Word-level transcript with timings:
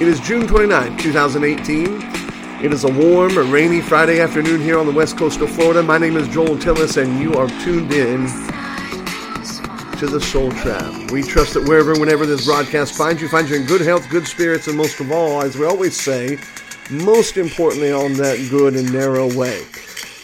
It 0.00 0.08
is 0.08 0.18
June 0.20 0.46
29, 0.46 0.96
2018. 0.96 2.00
It 2.64 2.72
is 2.72 2.84
a 2.84 2.90
warm, 2.90 3.36
rainy 3.52 3.82
Friday 3.82 4.18
afternoon 4.18 4.58
here 4.62 4.78
on 4.78 4.86
the 4.86 4.92
west 4.92 5.18
coast 5.18 5.42
of 5.42 5.50
Florida. 5.50 5.82
My 5.82 5.98
name 5.98 6.16
is 6.16 6.26
Joel 6.28 6.56
Tillis, 6.56 6.96
and 6.96 7.20
you 7.20 7.34
are 7.34 7.48
tuned 7.62 7.92
in 7.92 8.26
to 9.98 10.06
the 10.06 10.18
Soul 10.18 10.52
Trap. 10.52 11.10
We 11.10 11.22
trust 11.22 11.52
that 11.52 11.68
wherever, 11.68 11.92
whenever 12.00 12.24
this 12.24 12.46
broadcast 12.46 12.96
finds 12.96 13.20
you, 13.20 13.28
finds 13.28 13.50
you 13.50 13.56
in 13.56 13.66
good 13.66 13.82
health, 13.82 14.08
good 14.08 14.26
spirits, 14.26 14.68
and 14.68 14.76
most 14.78 15.00
of 15.00 15.12
all, 15.12 15.42
as 15.42 15.58
we 15.58 15.66
always 15.66 16.00
say, 16.00 16.38
most 16.90 17.36
importantly, 17.36 17.92
on 17.92 18.14
that 18.14 18.38
good 18.48 18.76
and 18.76 18.90
narrow 18.90 19.26
way. 19.36 19.66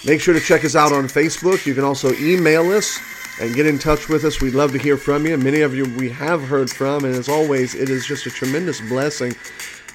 Make 0.07 0.23
sure 0.23 0.33
to 0.33 0.41
check 0.41 0.65
us 0.65 0.75
out 0.75 0.93
on 0.93 1.05
Facebook. 1.05 1.67
You 1.67 1.75
can 1.75 1.85
also 1.85 2.15
email 2.15 2.63
us 2.73 2.99
and 3.41 3.55
get 3.55 3.67
in 3.67 3.79
touch 3.79 4.09
with 4.09 4.25
us. 4.25 4.41
We'd 4.41 4.55
love 4.55 4.73
to 4.73 4.79
hear 4.79 4.97
from 4.97 5.27
you. 5.27 5.37
Many 5.37 5.61
of 5.61 5.75
you 5.75 5.85
we 5.97 6.09
have 6.11 6.43
heard 6.43 6.71
from, 6.71 7.05
and 7.05 7.15
as 7.15 7.29
always, 7.29 7.75
it 7.75 7.91
is 7.91 8.07
just 8.07 8.27
a 8.27 8.31
tremendous 8.31 8.81
blessing 8.81 9.35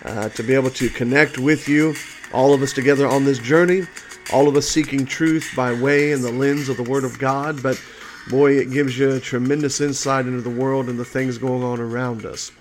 uh, 0.06 0.30
to 0.30 0.44
be 0.44 0.54
able 0.54 0.70
to 0.72 0.90
connect 0.90 1.38
with 1.38 1.68
you, 1.68 1.96
all 2.34 2.54
of 2.54 2.62
us 2.62 2.74
together 2.74 3.08
on 3.08 3.26
this 3.26 3.40
journey, 3.40 3.84
all 4.32 4.48
of 4.48 4.56
us 4.56 4.68
seeking 4.68 5.06
truth 5.06 5.52
by 5.56 5.74
way 5.74 6.12
and 6.12 6.24
the 6.24 6.32
lens 6.32 6.70
of 6.70 6.78
the 6.78 6.84
Word 6.84 7.04
of 7.04 7.20
God. 7.20 7.62
But 7.62 7.82
boy, 8.30 8.58
it 8.58 8.72
gives 8.72 8.98
you 8.98 9.12
a 9.12 9.20
tremendous 9.20 9.82
insight 9.82 10.26
into 10.26 10.42
the 10.42 10.50
world 10.50 10.88
and 10.90 11.00
the 11.00 11.06
things 11.06 11.38
going 11.38 11.64
on 11.64 11.80
around 11.80 12.26
us. 12.26 12.52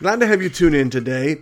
Glad 0.00 0.20
to 0.20 0.26
have 0.26 0.42
you 0.42 0.48
tune 0.48 0.74
in 0.74 0.90
today. 0.90 1.36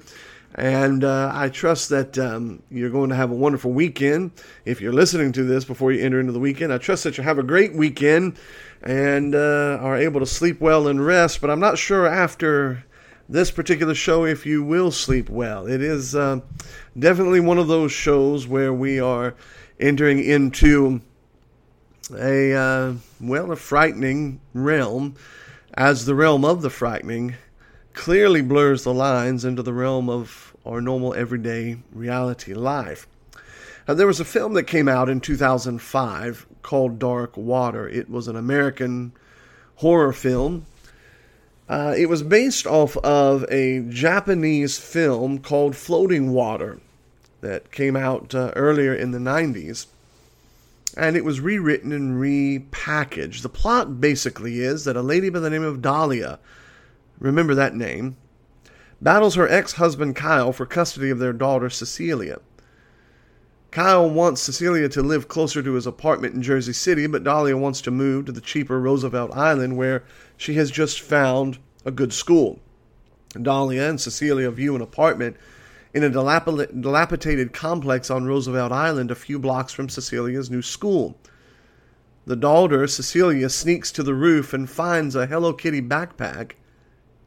And 0.54 1.02
uh, 1.02 1.32
I 1.34 1.48
trust 1.48 1.88
that 1.88 2.18
um, 2.18 2.62
you're 2.70 2.90
going 2.90 3.08
to 3.08 3.16
have 3.16 3.30
a 3.30 3.34
wonderful 3.34 3.72
weekend. 3.72 4.32
If 4.66 4.82
you're 4.82 4.92
listening 4.92 5.32
to 5.32 5.44
this 5.44 5.64
before 5.64 5.92
you 5.92 6.04
enter 6.04 6.20
into 6.20 6.32
the 6.32 6.38
weekend, 6.38 6.72
I 6.72 6.78
trust 6.78 7.04
that 7.04 7.16
you 7.16 7.24
have 7.24 7.38
a 7.38 7.42
great 7.42 7.72
weekend 7.74 8.36
and 8.82 9.34
uh, 9.34 9.78
are 9.80 9.96
able 9.96 10.20
to 10.20 10.26
sleep 10.26 10.60
well 10.60 10.88
and 10.88 11.04
rest. 11.04 11.40
But 11.40 11.48
I'm 11.48 11.60
not 11.60 11.78
sure 11.78 12.06
after 12.06 12.84
this 13.28 13.50
particular 13.50 13.94
show 13.94 14.24
if 14.24 14.44
you 14.46 14.62
will 14.62 14.90
sleep 14.90 15.28
well. 15.28 15.66
It 15.66 15.82
is 15.82 16.14
uh, 16.14 16.40
definitely 16.98 17.40
one 17.40 17.58
of 17.58 17.68
those 17.68 17.92
shows 17.92 18.46
where 18.46 18.72
we 18.72 19.00
are 19.00 19.34
entering 19.80 20.22
into 20.22 21.00
a 22.14 22.54
uh, 22.54 22.94
well 23.20 23.52
a 23.52 23.56
frightening 23.56 24.40
realm, 24.54 25.16
as 25.74 26.04
the 26.04 26.14
realm 26.14 26.44
of 26.44 26.62
the 26.62 26.70
frightening 26.70 27.36
clearly 27.94 28.42
blurs 28.42 28.84
the 28.84 28.94
lines 28.94 29.44
into 29.44 29.62
the 29.62 29.72
realm 29.72 30.08
of 30.08 30.56
our 30.64 30.80
normal 30.80 31.14
everyday 31.14 31.78
reality 31.92 32.54
life. 32.54 33.06
Now, 33.86 33.94
there 33.94 34.06
was 34.06 34.20
a 34.20 34.24
film 34.24 34.54
that 34.54 34.64
came 34.64 34.88
out 34.88 35.08
in 35.08 35.20
2005 35.20 36.46
called 36.62 36.98
Dark 36.98 37.36
Water. 37.36 37.88
It 37.88 38.08
was 38.08 38.28
an 38.28 38.36
American 38.36 39.12
horror 39.76 40.12
film. 40.12 40.66
Uh, 41.72 41.94
it 41.96 42.06
was 42.06 42.22
based 42.22 42.66
off 42.66 42.98
of 42.98 43.46
a 43.50 43.80
Japanese 43.88 44.76
film 44.76 45.38
called 45.38 45.74
Floating 45.74 46.30
Water 46.30 46.80
that 47.40 47.72
came 47.72 47.96
out 47.96 48.34
uh, 48.34 48.52
earlier 48.54 48.94
in 48.94 49.12
the 49.12 49.18
90s. 49.18 49.86
And 50.98 51.16
it 51.16 51.24
was 51.24 51.40
rewritten 51.40 51.90
and 51.90 52.20
repackaged. 52.20 53.40
The 53.40 53.48
plot 53.48 54.02
basically 54.02 54.60
is 54.60 54.84
that 54.84 54.98
a 54.98 55.00
lady 55.00 55.30
by 55.30 55.38
the 55.38 55.48
name 55.48 55.64
of 55.64 55.80
Dahlia, 55.80 56.38
remember 57.18 57.54
that 57.54 57.74
name, 57.74 58.18
battles 59.00 59.36
her 59.36 59.48
ex 59.48 59.72
husband 59.72 60.14
Kyle 60.14 60.52
for 60.52 60.66
custody 60.66 61.08
of 61.08 61.20
their 61.20 61.32
daughter 61.32 61.70
Cecilia. 61.70 62.40
Kyle 63.72 64.08
wants 64.08 64.42
Cecilia 64.42 64.86
to 64.90 65.02
live 65.02 65.28
closer 65.28 65.62
to 65.62 65.72
his 65.72 65.86
apartment 65.86 66.34
in 66.34 66.42
Jersey 66.42 66.74
City, 66.74 67.06
but 67.06 67.24
Dahlia 67.24 67.56
wants 67.56 67.80
to 67.80 67.90
move 67.90 68.26
to 68.26 68.32
the 68.32 68.42
cheaper 68.42 68.78
Roosevelt 68.78 69.34
Island 69.34 69.78
where 69.78 70.04
she 70.36 70.52
has 70.54 70.70
just 70.70 71.00
found 71.00 71.58
a 71.86 71.90
good 71.90 72.12
school. 72.12 72.60
Dahlia 73.30 73.88
and 73.88 73.98
Cecilia 73.98 74.50
view 74.50 74.76
an 74.76 74.82
apartment 74.82 75.38
in 75.94 76.04
a 76.04 76.10
dilapidated 76.10 77.54
complex 77.54 78.10
on 78.10 78.26
Roosevelt 78.26 78.72
Island 78.72 79.10
a 79.10 79.14
few 79.14 79.38
blocks 79.38 79.72
from 79.72 79.88
Cecilia's 79.88 80.50
new 80.50 80.60
school. 80.60 81.16
The 82.26 82.36
daughter, 82.36 82.86
Cecilia, 82.86 83.48
sneaks 83.48 83.90
to 83.92 84.02
the 84.02 84.14
roof 84.14 84.52
and 84.52 84.68
finds 84.68 85.16
a 85.16 85.24
Hello 85.24 85.54
Kitty 85.54 85.80
backpack 85.80 86.52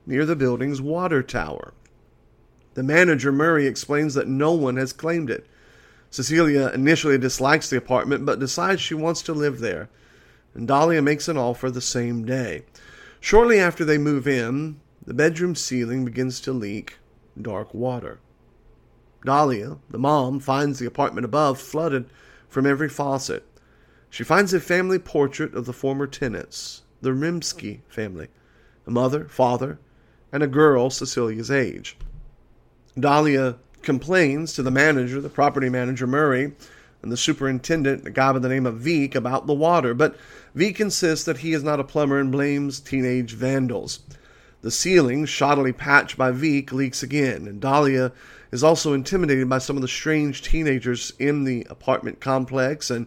near 0.05 0.27
the 0.27 0.35
building's 0.35 0.79
water 0.79 1.23
tower. 1.23 1.73
The 2.75 2.83
manager, 2.83 3.31
Murray, 3.31 3.65
explains 3.65 4.13
that 4.13 4.27
no 4.27 4.51
one 4.51 4.75
has 4.75 4.93
claimed 4.93 5.31
it. 5.31 5.47
Cecilia 6.15 6.71
initially 6.73 7.17
dislikes 7.17 7.69
the 7.69 7.75
apartment 7.75 8.25
but 8.25 8.39
decides 8.39 8.79
she 8.79 8.93
wants 8.93 9.21
to 9.23 9.33
live 9.33 9.59
there, 9.59 9.89
and 10.53 10.65
Dahlia 10.65 11.01
makes 11.01 11.27
an 11.27 11.35
offer 11.35 11.69
the 11.69 11.81
same 11.81 12.23
day. 12.23 12.63
Shortly 13.19 13.59
after 13.59 13.83
they 13.83 13.97
move 13.97 14.25
in, 14.25 14.79
the 15.05 15.13
bedroom 15.13 15.55
ceiling 15.55 16.05
begins 16.05 16.39
to 16.39 16.53
leak 16.53 16.99
dark 17.41 17.73
water. 17.73 18.19
Dahlia, 19.25 19.79
the 19.89 19.99
mom, 19.99 20.39
finds 20.39 20.79
the 20.79 20.85
apartment 20.85 21.25
above 21.25 21.59
flooded 21.59 22.09
from 22.47 22.65
every 22.65 22.87
faucet. 22.87 23.45
She 24.09 24.23
finds 24.23 24.53
a 24.53 24.61
family 24.61 24.99
portrait 24.99 25.53
of 25.53 25.65
the 25.65 25.73
former 25.73 26.07
tenants, 26.07 26.83
the 27.01 27.11
Rimsky 27.11 27.81
family, 27.89 28.29
a 28.87 28.89
mother, 28.89 29.25
father, 29.25 29.79
and 30.31 30.41
a 30.41 30.47
girl 30.47 30.89
Cecilia's 30.89 31.51
age. 31.51 31.97
Dahlia 32.97 33.57
complains 33.85 34.53
to 34.53 34.63
the 34.63 34.71
manager, 34.71 35.21
the 35.21 35.29
property 35.29 35.69
manager 35.69 36.05
Murray, 36.07 36.51
and 37.01 37.11
the 37.11 37.17
superintendent, 37.17 38.05
a 38.07 38.09
guy 38.09 38.33
by 38.33 38.39
the 38.39 38.49
name 38.49 38.65
of 38.65 38.79
Veeck, 38.79 39.15
about 39.15 39.47
the 39.47 39.53
water, 39.53 39.93
but 39.93 40.17
Veeck 40.55 40.79
insists 40.79 41.25
that 41.25 41.37
he 41.37 41.53
is 41.53 41.63
not 41.63 41.79
a 41.79 41.83
plumber 41.83 42.19
and 42.19 42.31
blames 42.31 42.79
teenage 42.79 43.33
vandals. 43.33 43.99
The 44.61 44.71
ceiling, 44.71 45.25
shoddily 45.25 45.77
patched 45.77 46.17
by 46.17 46.31
Veeck, 46.31 46.71
leaks 46.71 47.03
again, 47.03 47.47
and 47.47 47.61
Dahlia 47.61 48.11
is 48.51 48.63
also 48.63 48.93
intimidated 48.93 49.47
by 49.47 49.59
some 49.59 49.75
of 49.75 49.83
the 49.83 49.87
strange 49.87 50.41
teenagers 50.41 51.13
in 51.19 51.43
the 51.43 51.67
apartment 51.69 52.19
complex 52.19 52.89
and 52.89 53.05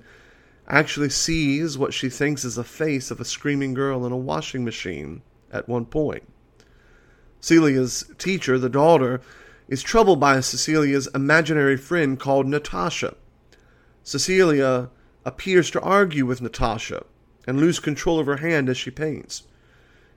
actually 0.68 1.08
sees 1.08 1.76
what 1.76 1.94
she 1.94 2.08
thinks 2.08 2.44
is 2.44 2.54
the 2.54 2.64
face 2.64 3.10
of 3.10 3.20
a 3.20 3.24
screaming 3.24 3.74
girl 3.74 4.06
in 4.06 4.12
a 4.12 4.16
washing 4.16 4.64
machine 4.64 5.22
at 5.50 5.68
one 5.68 5.86
point. 5.86 6.22
Celia's 7.40 8.04
teacher, 8.18 8.58
the 8.58 8.68
daughter, 8.68 9.20
is 9.68 9.82
troubled 9.82 10.18
by 10.18 10.40
Cecilia's 10.40 11.08
imaginary 11.14 11.76
friend 11.76 12.18
called 12.18 12.46
Natasha. 12.46 13.14
Cecilia 14.02 14.88
appears 15.26 15.70
to 15.70 15.80
argue 15.80 16.24
with 16.24 16.40
Natasha 16.40 17.04
and 17.46 17.60
lose 17.60 17.78
control 17.78 18.18
of 18.18 18.26
her 18.26 18.38
hand 18.38 18.68
as 18.68 18.78
she 18.78 18.90
paints. 18.90 19.42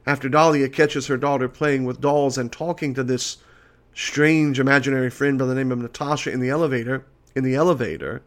After 0.06 0.30
Dahlia 0.30 0.70
catches 0.70 1.08
her 1.08 1.18
daughter 1.18 1.50
playing 1.50 1.84
with 1.84 2.02
dolls 2.02 2.38
and 2.38 2.52
talking 2.52 2.94
to 2.94 3.04
this 3.04 3.38
strange 3.94 4.60
imaginary 4.60 5.10
friend 5.10 5.38
by 5.38 5.46
the 5.46 5.56
name 5.56 5.72
of 5.72 5.80
Natasha 5.80 6.32
in 6.32 6.40
the 6.40 6.50
elevator, 6.50 7.06
in 7.36 7.44
the 7.44 7.56
elevator, 7.56 8.22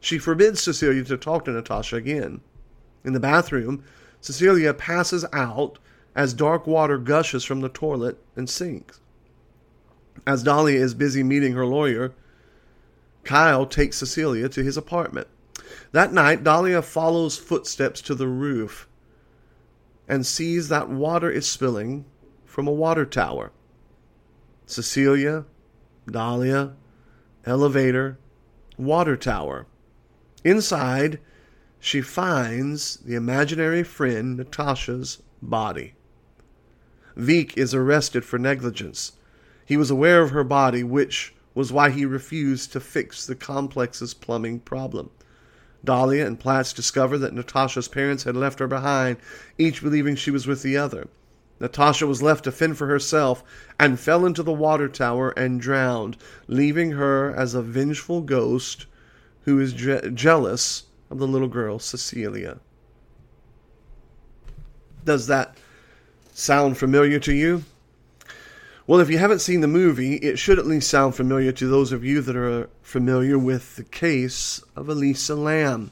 she 0.00 0.18
forbids 0.18 0.60
Cecilia 0.60 1.04
to 1.04 1.16
talk 1.16 1.44
to 1.44 1.52
Natasha 1.52 1.96
again. 1.96 2.40
In 3.04 3.12
the 3.12 3.20
bathroom, 3.20 3.84
Cecilia 4.20 4.74
passes 4.74 5.24
out 5.32 5.78
as 6.14 6.34
dark 6.34 6.66
water 6.66 6.98
gushes 6.98 7.44
from 7.44 7.60
the 7.60 7.68
toilet 7.68 8.18
and 8.34 8.50
sinks. 8.50 9.00
As 10.26 10.42
Dahlia 10.42 10.80
is 10.80 10.94
busy 10.94 11.22
meeting 11.22 11.52
her 11.52 11.66
lawyer, 11.66 12.12
Kyle 13.22 13.66
takes 13.66 13.98
Cecilia 13.98 14.48
to 14.48 14.62
his 14.62 14.76
apartment. 14.76 15.28
That 15.92 16.12
night, 16.12 16.42
Dahlia 16.42 16.82
follows 16.82 17.38
footsteps 17.38 18.00
to 18.02 18.14
the 18.14 18.28
roof 18.28 18.88
and 20.08 20.26
sees 20.26 20.68
that 20.68 20.88
water 20.88 21.30
is 21.30 21.48
spilling 21.48 22.04
from 22.44 22.66
a 22.66 22.72
water 22.72 23.04
tower. 23.04 23.52
Cecilia, 24.66 25.44
Dahlia, 26.10 26.74
elevator, 27.44 28.18
water 28.76 29.16
tower. 29.16 29.66
Inside, 30.44 31.20
she 31.78 32.00
finds 32.00 32.96
the 32.96 33.14
imaginary 33.14 33.82
friend 33.82 34.36
Natasha's 34.36 35.22
body. 35.40 35.94
Veeck 37.16 37.56
is 37.56 37.74
arrested 37.74 38.24
for 38.24 38.38
negligence. 38.38 39.12
He 39.66 39.76
was 39.76 39.90
aware 39.90 40.22
of 40.22 40.30
her 40.30 40.44
body, 40.44 40.84
which 40.84 41.34
was 41.52 41.72
why 41.72 41.90
he 41.90 42.06
refused 42.06 42.72
to 42.72 42.80
fix 42.80 43.26
the 43.26 43.34
complex's 43.34 44.14
plumbing 44.14 44.60
problem. 44.60 45.10
Dahlia 45.84 46.24
and 46.26 46.38
Platts 46.38 46.72
discovered 46.72 47.18
that 47.18 47.34
Natasha's 47.34 47.88
parents 47.88 48.24
had 48.24 48.36
left 48.36 48.60
her 48.60 48.68
behind, 48.68 49.16
each 49.58 49.82
believing 49.82 50.14
she 50.14 50.30
was 50.30 50.46
with 50.46 50.62
the 50.62 50.76
other. 50.76 51.08
Natasha 51.58 52.06
was 52.06 52.22
left 52.22 52.44
to 52.44 52.52
fend 52.52 52.78
for 52.78 52.86
herself 52.86 53.42
and 53.80 53.98
fell 53.98 54.24
into 54.24 54.42
the 54.42 54.52
water 54.52 54.88
tower 54.88 55.30
and 55.30 55.60
drowned, 55.60 56.16
leaving 56.46 56.92
her 56.92 57.34
as 57.34 57.54
a 57.54 57.62
vengeful 57.62 58.20
ghost 58.20 58.86
who 59.42 59.58
is 59.58 59.72
je- 59.72 60.10
jealous 60.12 60.84
of 61.10 61.18
the 61.18 61.26
little 61.26 61.48
girl 61.48 61.78
Cecilia. 61.78 62.58
Does 65.04 65.26
that 65.28 65.56
sound 66.34 66.76
familiar 66.76 67.18
to 67.20 67.32
you? 67.32 67.64
Well, 68.88 69.00
if 69.00 69.10
you 69.10 69.18
haven't 69.18 69.40
seen 69.40 69.62
the 69.62 69.66
movie, 69.66 70.14
it 70.18 70.38
should 70.38 70.60
at 70.60 70.66
least 70.66 70.88
sound 70.88 71.16
familiar 71.16 71.50
to 71.50 71.66
those 71.66 71.90
of 71.90 72.04
you 72.04 72.20
that 72.20 72.36
are 72.36 72.70
familiar 72.82 73.36
with 73.36 73.74
the 73.74 73.82
case 73.82 74.62
of 74.76 74.88
Elisa 74.88 75.34
Lam. 75.34 75.90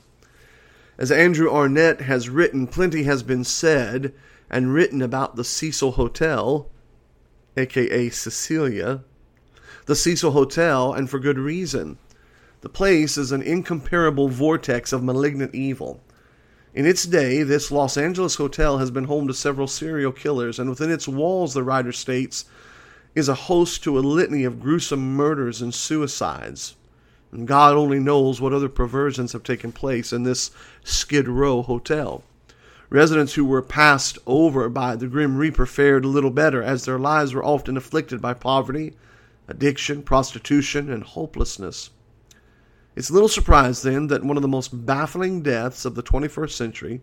As 0.97 1.11
Andrew 1.11 1.51
Arnett 1.51 2.03
has 2.03 2.29
written, 2.29 2.69
plenty 2.69 3.03
has 3.03 3.25
been 3.25 3.43
said 3.43 4.15
and 4.49 4.73
written 4.73 5.03
about 5.03 5.35
the 5.35 5.43
Cecil 5.43 5.93
Hotel, 5.93 6.71
aka 7.57 8.11
Cecilia, 8.11 9.03
the 9.87 9.97
Cecil 9.97 10.31
Hotel, 10.31 10.93
and 10.93 11.11
for 11.11 11.19
good 11.19 11.39
reason. 11.39 11.99
The 12.61 12.69
place 12.69 13.19
is 13.19 13.33
an 13.33 13.43
incomparable 13.43 14.29
vortex 14.29 14.93
of 14.93 15.03
malignant 15.03 15.53
evil. 15.53 16.01
In 16.73 16.87
its 16.87 17.07
day, 17.07 17.43
this 17.43 17.73
Los 17.73 17.97
Angeles 17.97 18.37
hotel 18.37 18.79
has 18.79 18.93
been 18.93 19.05
home 19.05 19.27
to 19.27 19.35
several 19.35 19.67
serial 19.67 20.13
killers, 20.13 20.61
and 20.61 20.71
within 20.71 20.93
its 20.93 21.09
walls, 21.09 21.55
the 21.55 21.65
writer 21.65 21.93
states, 21.93 22.45
is 23.15 23.29
a 23.29 23.35
host 23.35 23.83
to 23.85 23.99
a 23.99 24.01
litany 24.01 24.45
of 24.45 24.61
gruesome 24.61 25.15
murders 25.15 25.63
and 25.63 25.73
suicides. 25.73 26.75
And 27.31 27.49
God 27.49 27.75
only 27.77 27.99
knows 27.99 28.41
what 28.41 28.53
other 28.53 28.69
perversions 28.69 29.33
have 29.33 29.43
taken 29.43 29.73
place 29.73 30.13
in 30.13 30.23
this 30.23 30.51
Skid 30.85 31.29
Row 31.29 31.63
hotel. 31.63 32.25
Residents 32.91 33.35
who 33.35 33.45
were 33.45 33.63
passed 33.63 34.19
over 34.27 34.69
by 34.69 34.95
the 34.95 35.09
Grim 35.09 35.37
Reaper 35.37 35.67
fared 35.67 36.05
a 36.05 36.09
little 36.09 36.31
better, 36.31 36.63
as 36.63 36.85
their 36.85 36.99
lives 36.99 37.35
were 37.35 37.45
often 37.45 37.77
afflicted 37.77 38.21
by 38.21 38.35
poverty, 38.35 38.95
addiction, 39.49 40.03
prostitution, 40.03 40.91
and 40.91 41.03
hopelessness. 41.03 41.91
It's 42.95 43.11
little 43.11 43.29
surprise, 43.29 43.83
then, 43.83 44.07
that 44.09 44.23
one 44.23 44.37
of 44.37 44.43
the 44.43 44.49
most 44.49 44.87
baffling 44.87 45.43
deaths 45.43 45.85
of 45.85 45.97
the 45.97 46.03
21st 46.03 46.53
century 46.53 47.01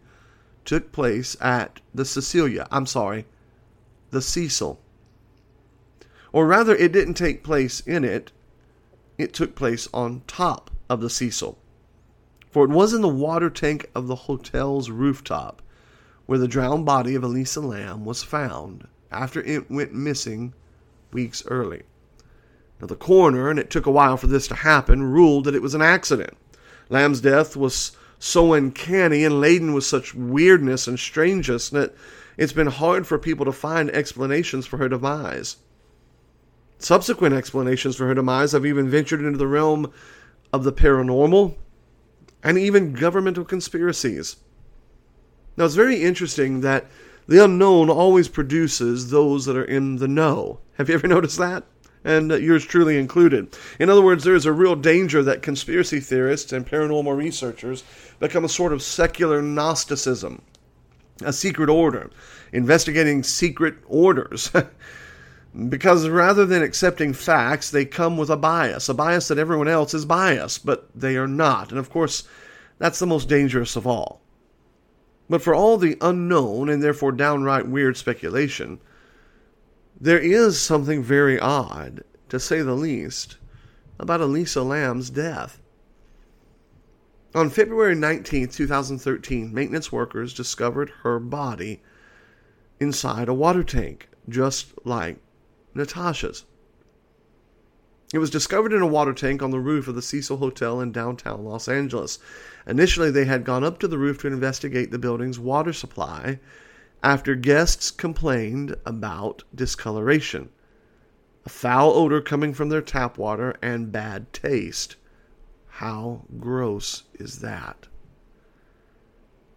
took 0.64 0.92
place 0.92 1.36
at 1.42 1.82
the 1.94 2.06
Cecilia. 2.06 2.68
I'm 2.72 2.86
sorry, 2.86 3.26
the 4.12 4.22
Cecil. 4.22 4.80
Or 6.34 6.48
rather, 6.48 6.76
it 6.76 6.92
didn't 6.92 7.16
take 7.16 7.44
place 7.44 7.82
in 7.82 8.04
it, 8.04 8.32
it 9.18 9.34
took 9.34 9.56
place 9.56 9.88
on 9.94 10.24
top 10.28 10.72
of 10.90 11.02
the 11.02 11.10
Cecil. 11.10 11.58
For 12.52 12.66
it 12.66 12.70
was 12.70 12.94
in 12.94 13.02
the 13.02 13.08
water 13.08 13.50
tank 13.50 13.90
of 13.96 14.08
the 14.08 14.16
hotel's 14.16 14.90
rooftop 14.90 15.62
where 16.26 16.40
the 16.40 16.48
drowned 16.48 16.86
body 16.86 17.16
of 17.16 17.24
Elisa 17.24 17.60
Lam 17.60 18.06
was 18.06 18.24
found 18.24 18.88
after 19.12 19.42
it 19.42 19.70
went 19.70 19.94
missing 19.94 20.54
weeks 21.12 21.44
early. 21.48 21.84
Now, 22.80 22.88
the 22.88 22.96
coroner, 22.96 23.50
and 23.50 23.60
it 23.60 23.70
took 23.70 23.86
a 23.86 23.92
while 23.92 24.18
for 24.18 24.28
this 24.28 24.48
to 24.48 24.56
happen, 24.56 25.04
ruled 25.04 25.46
that 25.46 25.56
it 25.56 25.62
was 25.62 25.76
an 25.76 25.82
accident. 25.82 26.36
Lam's 26.90 27.22
death 27.22 27.56
was 27.56 27.92
so 28.18 28.54
uncanny 28.54 29.24
and 29.24 29.40
laden 29.40 29.74
with 29.74 29.84
such 29.84 30.16
weirdness 30.16 30.88
and 30.88 31.00
strangeness 31.00 31.70
that 31.70 31.94
it's 32.38 32.54
been 32.54 32.68
hard 32.68 33.06
for 33.06 33.20
people 33.20 33.46
to 33.46 33.52
find 33.52 33.92
explanations 33.92 34.66
for 34.66 34.78
her 34.78 34.90
demise. 34.90 35.58
Subsequent 36.82 37.36
explanations 37.36 37.96
for 37.96 38.08
her 38.08 38.16
demise 38.16 38.54
have 38.54 38.66
even 38.66 38.90
ventured 38.90 39.22
into 39.22 39.38
the 39.38 39.46
realm 39.46 39.94
of 40.52 40.64
the 40.64 40.74
paranormal 40.74 41.56
and 42.44 42.58
even 42.58 42.94
governmental 42.94 43.46
conspiracies. 43.46 44.38
Now, 45.56 45.66
it's 45.66 45.76
very 45.76 46.02
interesting 46.02 46.62
that 46.62 46.88
the 47.28 47.44
unknown 47.44 47.92
always 47.92 48.28
produces 48.28 49.12
those 49.12 49.46
that 49.46 49.56
are 49.56 49.64
in 49.64 49.98
the 49.98 50.08
know. 50.08 50.60
Have 50.80 50.90
you 50.90 50.96
ever 50.96 51.08
noticed 51.08 51.38
that? 51.38 51.66
And 52.04 52.32
yours 52.32 52.66
truly 52.66 52.98
included. 52.98 53.56
In 53.78 53.92
other 53.92 54.02
words, 54.02 54.24
there 54.24 54.34
is 54.34 54.48
a 54.48 54.52
real 54.52 54.76
danger 54.76 55.22
that 55.22 55.44
conspiracy 55.44 56.00
theorists 56.00 56.52
and 56.52 56.68
paranormal 56.68 57.16
researchers 57.16 57.84
become 58.20 58.44
a 58.44 58.50
sort 58.50 58.74
of 58.74 58.82
secular 58.82 59.40
Gnosticism, 59.44 60.42
a 61.24 61.32
secret 61.32 61.70
order, 61.70 62.10
investigating 62.52 63.22
secret 63.22 63.76
orders. 63.86 64.50
because 65.70 66.08
rather 66.08 66.46
than 66.46 66.64
accepting 66.64 67.14
facts, 67.14 67.70
they 67.70 67.84
come 67.84 68.18
with 68.18 68.30
a 68.30 68.38
bias, 68.38 68.88
a 68.88 68.94
bias 68.94 69.28
that 69.28 69.38
everyone 69.38 69.68
else 69.68 69.94
is 69.94 70.06
biased, 70.06 70.66
but 70.66 70.90
they 70.96 71.18
are 71.18 71.28
not. 71.28 71.72
And 71.72 71.80
of 71.80 71.90
course, 71.90 72.24
that's 72.78 73.00
the 73.00 73.06
most 73.06 73.28
dangerous 73.28 73.76
of 73.76 73.86
all. 73.86 74.22
But 75.30 75.42
for 75.42 75.54
all 75.54 75.78
the 75.78 75.98
unknown 76.02 76.70
and 76.70 76.82
therefore 76.82 77.12
downright 77.12 77.68
weird 77.68 77.98
speculation, 77.98 78.80
there 80.00 80.20
is 80.20 80.60
something 80.60 81.04
very 81.04 81.40
odd, 81.40 82.04
to 82.30 82.40
say 82.40 82.62
the 82.62 82.74
least, 82.74 83.38
about 84.00 84.22
Elisa 84.22 84.64
Lam's 84.64 85.10
death. 85.10 85.62
On 87.36 87.50
February 87.50 87.96
19, 87.96 88.48
2013, 88.48 89.54
maintenance 89.54 89.92
workers 89.92 90.34
discovered 90.34 90.92
her 91.04 91.20
body 91.20 91.82
inside 92.80 93.30
a 93.30 93.34
water 93.34 93.64
tank, 93.64 94.10
just 94.28 94.74
like 94.86 95.18
Natasha's. 95.74 96.46
It 98.14 98.20
was 98.20 98.30
discovered 98.30 98.74
in 98.74 98.82
a 98.82 98.88
water 98.88 99.14
tank 99.14 99.42
on 99.42 99.52
the 99.52 99.60
roof 99.60 99.88
of 99.88 99.96
the 99.96 100.02
Cecil 100.02 100.38
Hotel 100.38 100.82
in 100.82 100.92
downtown 100.92 101.46
Los 101.46 101.70
Angeles. 101.70 102.20
Initially, 102.68 103.10
they 103.10 103.24
had 103.24 103.46
gone 103.46 103.64
up 103.64 103.80
to 103.80 103.88
the 103.88 103.98
roof 103.98 104.20
to 104.20 104.28
investigate 104.28 104.92
the 104.92 105.00
building's 105.00 105.40
water 105.40 105.72
supply 105.72 106.40
after 107.02 107.36
guests 107.36 107.90
complained 107.90 108.76
about 108.86 109.44
discoloration, 109.56 110.50
a 111.46 111.50
foul 111.50 111.94
odor 111.94 112.22
coming 112.22 112.54
from 112.54 112.70
their 112.70 112.82
tap 112.82 113.18
water, 113.18 113.56
and 113.62 113.92
bad 113.92 114.34
taste. 114.34 114.98
How 115.68 116.26
gross 116.38 117.04
is 117.14 117.40
that? 117.40 117.88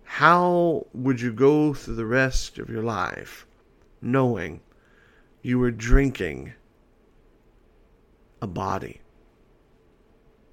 How 0.04 0.86
would 0.94 1.20
you 1.20 1.32
go 1.32 1.74
through 1.74 1.96
the 1.96 2.06
rest 2.06 2.58
of 2.60 2.70
your 2.70 2.84
life 2.84 3.46
knowing 4.00 4.60
you 5.44 5.58
were 5.58 5.70
drinking 5.70 6.54
a 8.40 8.46
body. 8.46 9.02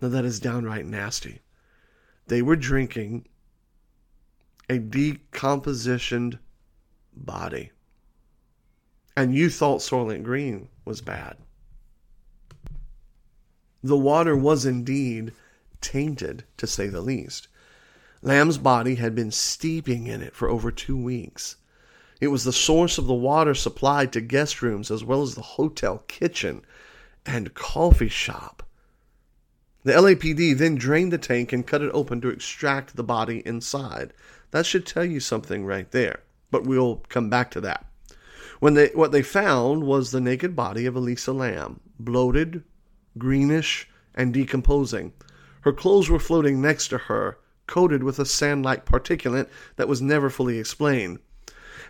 Now, 0.01 0.09
that 0.09 0.25
is 0.25 0.41
downright 0.41 0.85
nasty. 0.85 1.39
They 2.27 2.41
were 2.41 2.57
drinking 2.57 3.29
a 4.69 4.79
decompositioned 4.79 6.39
body. 7.15 7.71
And 9.15 9.33
you 9.33 9.49
thought 9.49 9.79
Soylent 9.79 10.23
Green 10.23 10.67
was 10.83 10.99
bad. 10.99 11.37
The 13.81 13.97
water 13.97 14.35
was 14.35 14.65
indeed 14.65 15.31
tainted, 15.79 16.43
to 16.57 16.67
say 16.67 16.87
the 16.87 17.01
least. 17.01 17.47
Lam's 18.21 18.57
body 18.57 18.95
had 18.95 19.15
been 19.15 19.31
steeping 19.31 20.07
in 20.07 20.21
it 20.21 20.35
for 20.35 20.49
over 20.49 20.69
two 20.69 21.01
weeks. 21.01 21.55
It 22.21 22.27
was 22.27 22.43
the 22.43 22.53
source 22.53 22.99
of 22.99 23.07
the 23.07 23.15
water 23.15 23.55
supplied 23.55 24.13
to 24.13 24.21
guest 24.21 24.61
rooms 24.61 24.91
as 24.91 25.03
well 25.03 25.23
as 25.23 25.33
the 25.33 25.41
hotel 25.41 26.03
kitchen 26.07 26.61
and 27.25 27.55
coffee 27.55 28.09
shop. 28.09 28.61
The 29.83 29.93
LAPD 29.93 30.55
then 30.55 30.75
drained 30.75 31.11
the 31.11 31.17
tank 31.17 31.51
and 31.51 31.65
cut 31.65 31.81
it 31.81 31.89
open 31.95 32.21
to 32.21 32.29
extract 32.29 32.95
the 32.95 33.03
body 33.03 33.41
inside. 33.43 34.13
That 34.51 34.67
should 34.67 34.85
tell 34.85 35.03
you 35.03 35.19
something 35.19 35.65
right 35.65 35.89
there, 35.89 36.19
but 36.51 36.63
we'll 36.63 36.97
come 37.09 37.31
back 37.31 37.49
to 37.51 37.61
that. 37.61 37.87
When 38.59 38.75
they 38.75 38.89
what 38.89 39.11
they 39.11 39.23
found 39.23 39.85
was 39.85 40.11
the 40.11 40.21
naked 40.21 40.55
body 40.55 40.85
of 40.85 40.95
Elisa 40.95 41.33
Lam, 41.33 41.79
bloated, 41.99 42.63
greenish, 43.17 43.89
and 44.13 44.31
decomposing. 44.31 45.13
Her 45.61 45.73
clothes 45.73 46.09
were 46.09 46.19
floating 46.19 46.61
next 46.61 46.89
to 46.89 46.99
her, 46.99 47.39
coated 47.65 48.03
with 48.03 48.19
a 48.19 48.25
sand-like 48.25 48.85
particulate 48.85 49.47
that 49.77 49.87
was 49.87 50.03
never 50.03 50.29
fully 50.29 50.59
explained. 50.59 51.17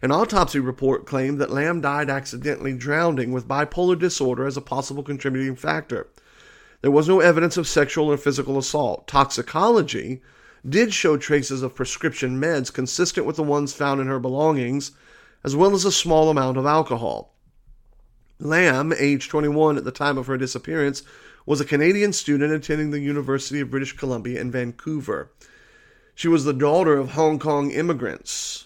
An 0.04 0.12
autopsy 0.12 0.60
report 0.60 1.06
claimed 1.06 1.40
that 1.40 1.52
Lam 1.52 1.80
died 1.80 2.10
accidentally 2.10 2.74
drowning 2.74 3.32
with 3.32 3.48
bipolar 3.48 3.98
disorder 3.98 4.48
as 4.48 4.58
a 4.58 4.62
possible 4.62 5.04
contributing 5.04 5.56
factor. 5.56 6.08
There 6.82 6.90
was 6.90 7.08
no 7.08 7.20
evidence 7.20 7.56
of 7.56 7.68
sexual 7.68 8.12
or 8.12 8.18
physical 8.18 8.58
assault. 8.58 9.08
Toxicology 9.08 10.24
did 10.68 10.92
show 10.92 11.18
traces 11.18 11.62
of 11.62 11.76
prescription 11.76 12.42
meds 12.42 12.74
consistent 12.74 13.28
with 13.28 13.36
the 13.36 13.44
ones 13.44 13.74
found 13.74 14.02
in 14.02 14.08
her 14.08 14.20
belongings, 14.20 14.92
as 15.44 15.56
well 15.56 15.76
as 15.76 15.86
a 15.86 15.92
small 15.92 16.30
amount 16.30 16.58
of 16.58 16.66
alcohol. 16.66 17.36
Lam, 18.40 18.92
age 18.98 19.30
21 19.30 19.78
at 19.78 19.84
the 19.84 19.92
time 19.92 20.18
of 20.18 20.26
her 20.26 20.38
disappearance, 20.38 21.04
was 21.46 21.62
a 21.62 21.66
Canadian 21.66 22.12
student 22.12 22.52
attending 22.52 22.90
the 22.90 23.00
University 23.00 23.60
of 23.60 23.70
British 23.70 23.96
Columbia 23.96 24.42
in 24.42 24.50
Vancouver. 24.50 25.32
She 26.16 26.28
was 26.28 26.44
the 26.44 26.54
daughter 26.54 26.98
of 26.98 27.12
Hong 27.12 27.38
Kong 27.38 27.70
immigrants 27.70 28.66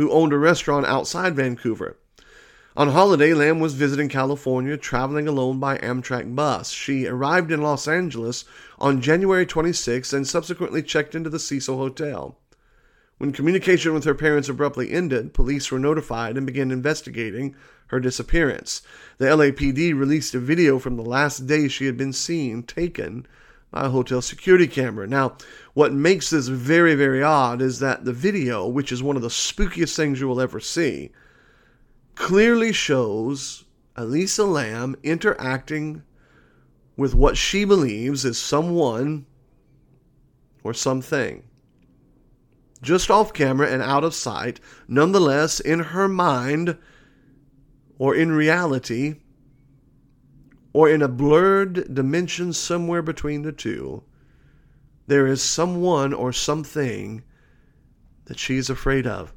who 0.00 0.10
owned 0.10 0.32
a 0.32 0.38
restaurant 0.38 0.86
outside 0.86 1.36
Vancouver. 1.36 1.98
On 2.74 2.88
holiday, 2.88 3.34
Lam 3.34 3.60
was 3.60 3.74
visiting 3.74 4.08
California, 4.08 4.78
traveling 4.78 5.28
alone 5.28 5.60
by 5.60 5.76
Amtrak 5.76 6.34
bus. 6.34 6.70
She 6.70 7.06
arrived 7.06 7.52
in 7.52 7.60
Los 7.60 7.86
Angeles 7.86 8.46
on 8.78 9.02
January 9.02 9.44
26 9.44 10.14
and 10.14 10.26
subsequently 10.26 10.82
checked 10.82 11.14
into 11.14 11.28
the 11.28 11.38
Cecil 11.38 11.76
Hotel. 11.76 12.38
When 13.18 13.30
communication 13.30 13.92
with 13.92 14.04
her 14.04 14.14
parents 14.14 14.48
abruptly 14.48 14.90
ended, 14.90 15.34
police 15.34 15.70
were 15.70 15.78
notified 15.78 16.38
and 16.38 16.46
began 16.46 16.70
investigating 16.70 17.54
her 17.88 18.00
disappearance. 18.00 18.80
The 19.18 19.26
LAPD 19.26 19.94
released 19.94 20.34
a 20.34 20.38
video 20.38 20.78
from 20.78 20.96
the 20.96 21.02
last 21.02 21.46
day 21.46 21.68
she 21.68 21.84
had 21.84 21.98
been 21.98 22.14
seen 22.14 22.62
taken 22.62 23.26
a 23.72 23.88
hotel 23.90 24.20
security 24.20 24.66
camera. 24.66 25.06
Now, 25.06 25.36
what 25.74 25.92
makes 25.92 26.30
this 26.30 26.48
very, 26.48 26.94
very 26.94 27.22
odd 27.22 27.62
is 27.62 27.78
that 27.78 28.04
the 28.04 28.12
video, 28.12 28.66
which 28.66 28.90
is 28.90 29.02
one 29.02 29.16
of 29.16 29.22
the 29.22 29.28
spookiest 29.28 29.94
things 29.94 30.20
you 30.20 30.28
will 30.28 30.40
ever 30.40 30.60
see, 30.60 31.10
clearly 32.14 32.72
shows 32.72 33.64
Elisa 33.96 34.44
Lam 34.44 34.96
interacting 35.02 36.02
with 36.96 37.14
what 37.14 37.36
she 37.36 37.64
believes 37.64 38.24
is 38.24 38.38
someone 38.38 39.26
or 40.62 40.74
something. 40.74 41.44
Just 42.82 43.10
off 43.10 43.32
camera 43.32 43.68
and 43.70 43.82
out 43.82 44.04
of 44.04 44.14
sight, 44.14 44.58
nonetheless, 44.88 45.60
in 45.60 45.80
her 45.80 46.08
mind 46.08 46.76
or 47.98 48.14
in 48.14 48.32
reality, 48.32 49.16
or 50.72 50.88
in 50.88 51.02
a 51.02 51.08
blurred 51.08 51.94
dimension 51.94 52.52
somewhere 52.52 53.02
between 53.02 53.42
the 53.42 53.52
two, 53.52 54.02
there 55.06 55.26
is 55.26 55.42
someone 55.42 56.12
or 56.12 56.32
something 56.32 57.22
that 58.26 58.38
she 58.38 58.56
is 58.56 58.70
afraid 58.70 59.06
of. 59.06 59.32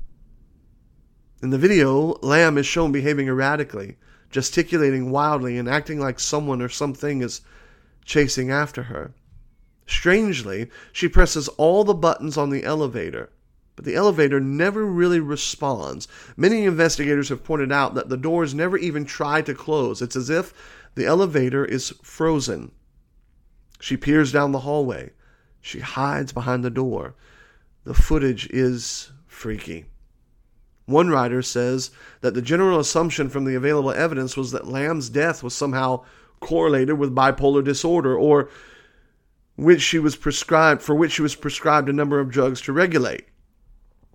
In 1.41 1.49
the 1.49 1.57
video, 1.57 2.17
Lam 2.21 2.57
is 2.57 2.65
shown 2.65 2.91
behaving 2.91 3.27
erratically, 3.27 3.97
gesticulating 4.29 5.11
wildly, 5.11 5.57
and 5.57 5.67
acting 5.67 5.99
like 5.99 6.19
someone 6.19 6.61
or 6.61 6.69
something 6.69 7.21
is 7.21 7.41
chasing 8.05 8.51
after 8.51 8.83
her. 8.83 9.13
Strangely, 9.85 10.69
she 10.91 11.09
presses 11.09 11.49
all 11.49 11.83
the 11.83 11.93
buttons 11.93 12.37
on 12.37 12.49
the 12.49 12.63
elevator, 12.63 13.31
but 13.75 13.83
the 13.83 13.95
elevator 13.95 14.39
never 14.39 14.85
really 14.85 15.19
responds. 15.19 16.07
Many 16.37 16.65
investigators 16.65 17.29
have 17.29 17.43
pointed 17.43 17.71
out 17.71 17.95
that 17.95 18.07
the 18.07 18.17
doors 18.17 18.53
never 18.53 18.77
even 18.77 19.03
try 19.03 19.41
to 19.41 19.53
close. 19.53 20.01
It's 20.01 20.15
as 20.15 20.29
if 20.29 20.53
the 20.95 21.05
elevator 21.05 21.65
is 21.65 21.93
frozen. 22.01 22.71
She 23.79 23.97
peers 23.97 24.31
down 24.31 24.51
the 24.51 24.59
hallway. 24.59 25.12
She 25.62 25.79
hides 25.79 26.31
behind 26.31 26.63
the 26.63 26.69
door. 26.69 27.15
The 27.83 27.93
footage 27.93 28.47
is 28.50 29.12
freaky. 29.27 29.85
One 30.85 31.09
writer 31.09 31.41
says 31.41 31.91
that 32.21 32.33
the 32.33 32.41
general 32.41 32.79
assumption 32.79 33.29
from 33.29 33.45
the 33.45 33.55
available 33.55 33.91
evidence 33.91 34.35
was 34.35 34.51
that 34.51 34.67
Lam's 34.67 35.09
death 35.09 35.41
was 35.41 35.55
somehow 35.55 36.03
correlated 36.39 36.97
with 36.97 37.15
bipolar 37.15 37.63
disorder 37.63 38.17
or 38.17 38.50
which 39.55 39.81
she 39.81 40.00
was 40.00 40.15
prescribed 40.15 40.81
for 40.81 40.95
which 40.95 41.13
she 41.13 41.21
was 41.21 41.35
prescribed 41.35 41.88
a 41.88 41.93
number 41.93 42.19
of 42.19 42.29
drugs 42.29 42.59
to 42.62 42.73
regulate. 42.73 43.25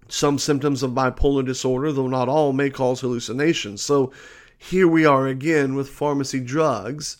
Some 0.09 0.39
symptoms 0.39 0.83
of 0.83 0.93
bipolar 0.93 1.45
disorder, 1.45 1.93
though 1.93 2.09
not 2.09 2.29
all, 2.29 2.53
may 2.53 2.71
cause 2.71 3.01
hallucinations. 3.01 3.83
So 3.83 4.13
here 4.59 4.87
we 4.87 5.07
are 5.07 5.27
again 5.27 5.75
with 5.75 5.89
pharmacy 5.89 6.41
drugs 6.41 7.17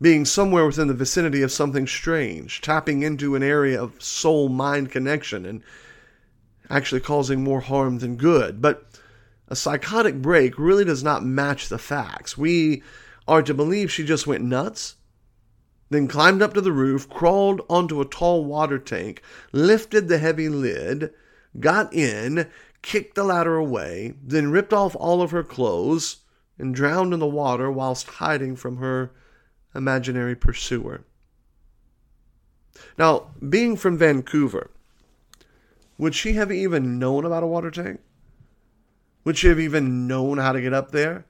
being 0.00 0.24
somewhere 0.24 0.66
within 0.66 0.88
the 0.88 0.94
vicinity 0.94 1.42
of 1.42 1.52
something 1.52 1.86
strange, 1.86 2.60
tapping 2.60 3.02
into 3.02 3.34
an 3.34 3.42
area 3.42 3.80
of 3.80 4.02
soul 4.02 4.48
mind 4.48 4.90
connection 4.90 5.44
and 5.44 5.62
actually 6.70 7.00
causing 7.00 7.42
more 7.42 7.60
harm 7.60 7.98
than 7.98 8.16
good. 8.16 8.60
But 8.62 8.84
a 9.48 9.56
psychotic 9.56 10.22
break 10.22 10.58
really 10.58 10.84
does 10.84 11.02
not 11.02 11.24
match 11.24 11.68
the 11.68 11.78
facts. 11.78 12.36
We 12.38 12.82
are 13.26 13.42
to 13.42 13.54
believe 13.54 13.90
she 13.90 14.04
just 14.04 14.26
went 14.26 14.44
nuts 14.44 14.96
then 15.90 16.06
climbed 16.06 16.42
up 16.42 16.54
to 16.54 16.60
the 16.60 16.72
roof, 16.72 17.08
crawled 17.08 17.62
onto 17.68 18.00
a 18.00 18.04
tall 18.04 18.44
water 18.44 18.78
tank, 18.78 19.22
lifted 19.52 20.08
the 20.08 20.18
heavy 20.18 20.48
lid, 20.48 21.12
got 21.58 21.92
in, 21.94 22.48
kicked 22.82 23.14
the 23.14 23.24
ladder 23.24 23.56
away, 23.56 24.14
then 24.22 24.50
ripped 24.50 24.72
off 24.72 24.94
all 24.96 25.22
of 25.22 25.30
her 25.30 25.42
clothes 25.42 26.18
and 26.58 26.74
drowned 26.74 27.14
in 27.14 27.20
the 27.20 27.26
water 27.26 27.70
whilst 27.70 28.06
hiding 28.06 28.56
from 28.56 28.78
her 28.78 29.12
imaginary 29.74 30.34
pursuer. 30.34 31.04
Now, 32.96 33.30
being 33.48 33.76
from 33.76 33.98
Vancouver, 33.98 34.70
would 35.96 36.14
she 36.14 36.34
have 36.34 36.52
even 36.52 36.98
known 36.98 37.24
about 37.24 37.42
a 37.42 37.46
water 37.46 37.70
tank? 37.70 38.00
Would 39.24 39.36
she 39.36 39.48
have 39.48 39.60
even 39.60 40.06
known 40.06 40.38
how 40.38 40.52
to 40.52 40.60
get 40.60 40.72
up 40.72 40.92
there? 40.92 41.26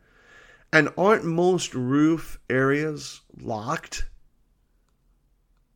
And 0.73 0.91
aren't 0.99 1.25
most 1.25 1.75
roof 1.75 2.39
areas 2.51 3.23
locked? 3.41 4.07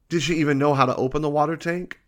Did 0.09 0.23
she 0.23 0.35
even 0.37 0.59
know 0.59 0.75
how 0.75 0.85
to 0.85 0.97
open 0.97 1.23
the 1.23 1.31
water 1.31 1.57
tank? 1.57 1.99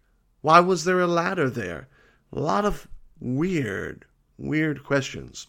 Why 0.43 0.61
was 0.61 0.85
there 0.85 1.01
a 1.01 1.07
ladder 1.07 1.49
there? 1.49 1.89
A 2.33 2.39
lot 2.39 2.67
of 2.67 2.87
weird, 3.19 4.05
weird 4.37 4.85
questions. 4.85 5.47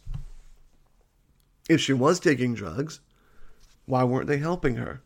If 1.69 1.81
she 1.81 1.93
was 1.93 2.19
taking 2.19 2.53
drugs, 2.53 2.99
why 3.85 4.03
weren't 4.03 4.27
they 4.27 4.37
helping 4.37 4.75
her? 4.75 5.01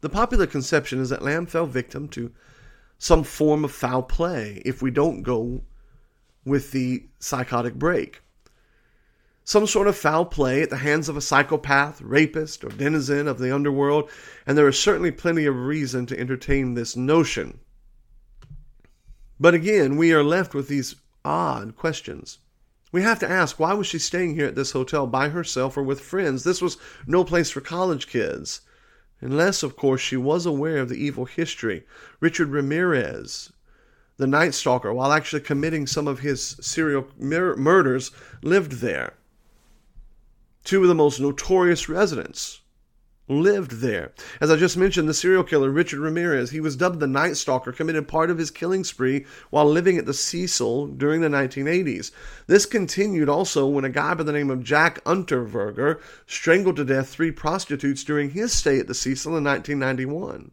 The 0.00 0.08
popular 0.08 0.46
conception 0.46 1.00
is 1.00 1.10
that 1.10 1.22
Lam 1.22 1.46
fell 1.46 1.66
victim 1.66 2.08
to 2.10 2.32
some 2.98 3.24
form 3.24 3.64
of 3.64 3.72
foul 3.72 4.02
play 4.02 4.62
if 4.64 4.82
we 4.82 4.90
don't 4.90 5.22
go 5.22 5.62
with 6.44 6.70
the 6.70 7.08
psychotic 7.18 7.74
break 7.74 8.22
some 9.46 9.64
sort 9.64 9.86
of 9.86 9.96
foul 9.96 10.24
play 10.24 10.60
at 10.60 10.70
the 10.70 10.78
hands 10.78 11.08
of 11.08 11.16
a 11.16 11.20
psychopath, 11.20 12.02
rapist, 12.02 12.64
or 12.64 12.68
denizen 12.68 13.28
of 13.28 13.38
the 13.38 13.54
underworld, 13.54 14.10
and 14.44 14.58
there 14.58 14.66
is 14.66 14.76
certainly 14.76 15.12
plenty 15.12 15.46
of 15.46 15.54
reason 15.54 16.04
to 16.04 16.18
entertain 16.18 16.74
this 16.74 16.96
notion. 16.96 17.60
But 19.38 19.54
again, 19.54 19.96
we 19.96 20.12
are 20.12 20.24
left 20.24 20.52
with 20.52 20.66
these 20.66 20.96
odd 21.24 21.76
questions. 21.76 22.38
We 22.92 23.02
have 23.02 23.18
to 23.20 23.30
ask 23.30 23.58
why 23.58 23.74
was 23.74 23.86
she 23.86 23.98
staying 23.98 24.34
here 24.34 24.46
at 24.46 24.54
this 24.54 24.72
hotel 24.72 25.06
by 25.06 25.28
herself 25.28 25.76
or 25.76 25.82
with 25.82 26.00
friends? 26.00 26.44
This 26.44 26.62
was 26.62 26.78
no 27.06 27.24
place 27.24 27.50
for 27.50 27.60
college 27.60 28.06
kids. 28.06 28.60
Unless, 29.20 29.62
of 29.62 29.76
course, 29.76 30.00
she 30.00 30.16
was 30.16 30.46
aware 30.46 30.78
of 30.78 30.88
the 30.88 31.02
evil 31.02 31.24
history. 31.24 31.84
Richard 32.20 32.48
Ramirez, 32.48 33.52
the 34.18 34.26
Night 34.26 34.54
Stalker, 34.54 34.92
while 34.92 35.12
actually 35.12 35.40
committing 35.40 35.86
some 35.86 36.06
of 36.06 36.20
his 36.20 36.56
serial 36.60 37.08
mur- 37.18 37.56
murders, 37.56 38.10
lived 38.42 38.72
there. 38.72 39.14
Two 40.64 40.82
of 40.82 40.88
the 40.88 40.94
most 40.94 41.18
notorious 41.20 41.88
residents 41.88 42.60
lived 43.28 43.80
there. 43.80 44.12
As 44.40 44.50
I 44.50 44.56
just 44.56 44.76
mentioned, 44.76 45.08
the 45.08 45.14
serial 45.14 45.42
killer 45.42 45.70
Richard 45.70 45.98
Ramirez, 45.98 46.50
he 46.50 46.60
was 46.60 46.76
dubbed 46.76 47.00
the 47.00 47.06
Night 47.06 47.36
Stalker, 47.36 47.72
committed 47.72 48.06
part 48.06 48.30
of 48.30 48.38
his 48.38 48.50
killing 48.50 48.84
spree 48.84 49.26
while 49.50 49.64
living 49.64 49.98
at 49.98 50.06
the 50.06 50.14
Cecil 50.14 50.86
during 50.88 51.20
the 51.20 51.28
1980s. 51.28 52.12
This 52.46 52.66
continued 52.66 53.28
also 53.28 53.66
when 53.66 53.84
a 53.84 53.90
guy 53.90 54.14
by 54.14 54.22
the 54.22 54.32
name 54.32 54.50
of 54.50 54.62
Jack 54.62 55.02
Unterweger 55.04 56.00
strangled 56.26 56.76
to 56.76 56.84
death 56.84 57.08
three 57.08 57.32
prostitutes 57.32 58.04
during 58.04 58.30
his 58.30 58.52
stay 58.52 58.78
at 58.78 58.86
the 58.86 58.94
Cecil 58.94 59.36
in 59.36 59.44
1991. 59.44 60.52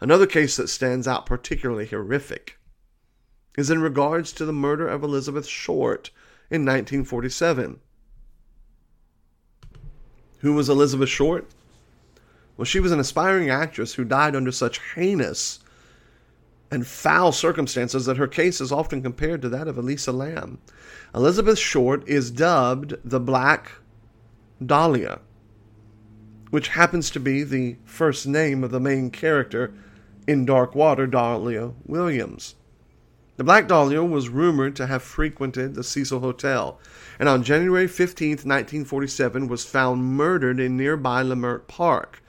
Another 0.00 0.26
case 0.26 0.56
that 0.56 0.68
stands 0.68 1.08
out 1.08 1.26
particularly 1.26 1.86
horrific 1.86 2.58
is 3.56 3.70
in 3.70 3.80
regards 3.80 4.32
to 4.32 4.44
the 4.44 4.52
murder 4.52 4.86
of 4.86 5.02
Elizabeth 5.02 5.46
Short 5.46 6.10
in 6.48 6.62
1947. 6.62 7.80
Who 10.38 10.54
was 10.54 10.68
Elizabeth 10.68 11.08
Short? 11.08 11.50
Well, 12.58 12.64
she 12.64 12.80
was 12.80 12.90
an 12.90 12.98
aspiring 12.98 13.48
actress 13.48 13.94
who 13.94 14.04
died 14.04 14.34
under 14.34 14.50
such 14.50 14.80
heinous 14.94 15.60
and 16.72 16.86
foul 16.86 17.32
circumstances 17.32 18.04
that 18.04 18.16
her 18.16 18.26
case 18.26 18.60
is 18.60 18.72
often 18.72 19.00
compared 19.00 19.40
to 19.42 19.48
that 19.48 19.68
of 19.68 19.78
Elisa 19.78 20.12
Lam. 20.12 20.58
Elizabeth 21.14 21.58
Short 21.58 22.06
is 22.08 22.32
dubbed 22.32 22.96
the 23.04 23.20
Black 23.20 23.72
Dahlia, 24.64 25.20
which 26.50 26.68
happens 26.68 27.10
to 27.10 27.20
be 27.20 27.44
the 27.44 27.76
first 27.84 28.26
name 28.26 28.64
of 28.64 28.72
the 28.72 28.80
main 28.80 29.10
character 29.10 29.72
in 30.26 30.44
Dark 30.44 30.74
Water, 30.74 31.06
Dahlia 31.06 31.72
Williams. 31.86 32.56
The 33.36 33.44
Black 33.44 33.68
Dahlia 33.68 34.02
was 34.02 34.28
rumored 34.28 34.74
to 34.76 34.88
have 34.88 35.02
frequented 35.04 35.76
the 35.76 35.84
Cecil 35.84 36.18
Hotel 36.18 36.80
and 37.20 37.28
on 37.28 37.42
January 37.44 37.86
15, 37.86 38.30
1947, 38.30 39.48
was 39.48 39.64
found 39.64 40.04
murdered 40.04 40.60
in 40.60 40.76
nearby 40.76 41.22
Leimert 41.22 41.66
Park. 41.66 42.22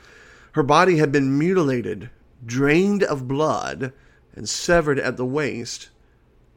Her 0.59 0.63
body 0.63 0.97
had 0.97 1.13
been 1.13 1.39
mutilated, 1.39 2.09
drained 2.45 3.01
of 3.03 3.29
blood, 3.29 3.93
and 4.35 4.49
severed 4.49 4.99
at 4.99 5.15
the 5.15 5.23
waist, 5.25 5.87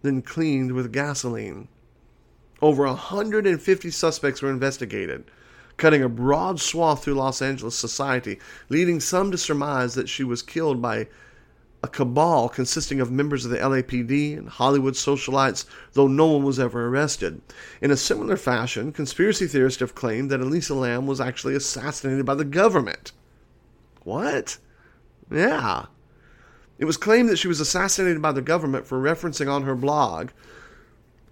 then 0.03 0.23
cleaned 0.23 0.73
with 0.73 0.93
gasoline. 0.93 1.69
Over 2.61 2.85
150 2.85 3.91
suspects 3.93 4.43
were 4.43 4.51
investigated, 4.51 5.31
cutting 5.77 6.03
a 6.03 6.09
broad 6.09 6.61
swath 6.61 7.05
through 7.05 7.15
Los 7.15 7.41
Angeles 7.41 7.77
society, 7.79 8.41
leading 8.69 8.99
some 8.99 9.31
to 9.31 9.39
surmise 9.39 9.95
that 9.95 10.09
she 10.09 10.25
was 10.25 10.43
killed 10.43 10.83
by 10.83 11.07
a 11.85 11.87
cabal 11.87 12.49
consisting 12.49 13.01
of 13.01 13.13
members 13.13 13.45
of 13.45 13.53
the 13.53 13.59
LAPD 13.59 14.37
and 14.37 14.49
Hollywood 14.49 14.95
socialites, 14.95 15.65
though 15.93 16.09
no 16.09 16.27
one 16.27 16.43
was 16.43 16.59
ever 16.59 16.89
arrested. 16.89 17.41
In 17.81 17.93
a 17.93 17.97
similar 17.97 18.37
fashion, 18.37 18.91
conspiracy 18.91 19.47
theorists 19.47 19.79
have 19.79 19.95
claimed 19.95 20.29
that 20.33 20.41
Elisa 20.41 20.75
Lam 20.75 21.07
was 21.07 21.21
actually 21.21 21.55
assassinated 21.55 22.27
by 22.27 22.35
the 22.35 22.45
government. 22.45 23.13
What? 24.05 24.59
Yeah. 25.31 25.87
It 26.79 26.85
was 26.85 26.97
claimed 26.97 27.29
that 27.29 27.39
she 27.39 27.49
was 27.49 27.61
assassinated 27.61 28.21
by 28.21 28.33
the 28.33 28.43
government 28.43 28.87
for 28.87 29.01
referencing 29.01 29.51
on 29.51 29.63
her 29.63 29.75
blog 29.75 30.31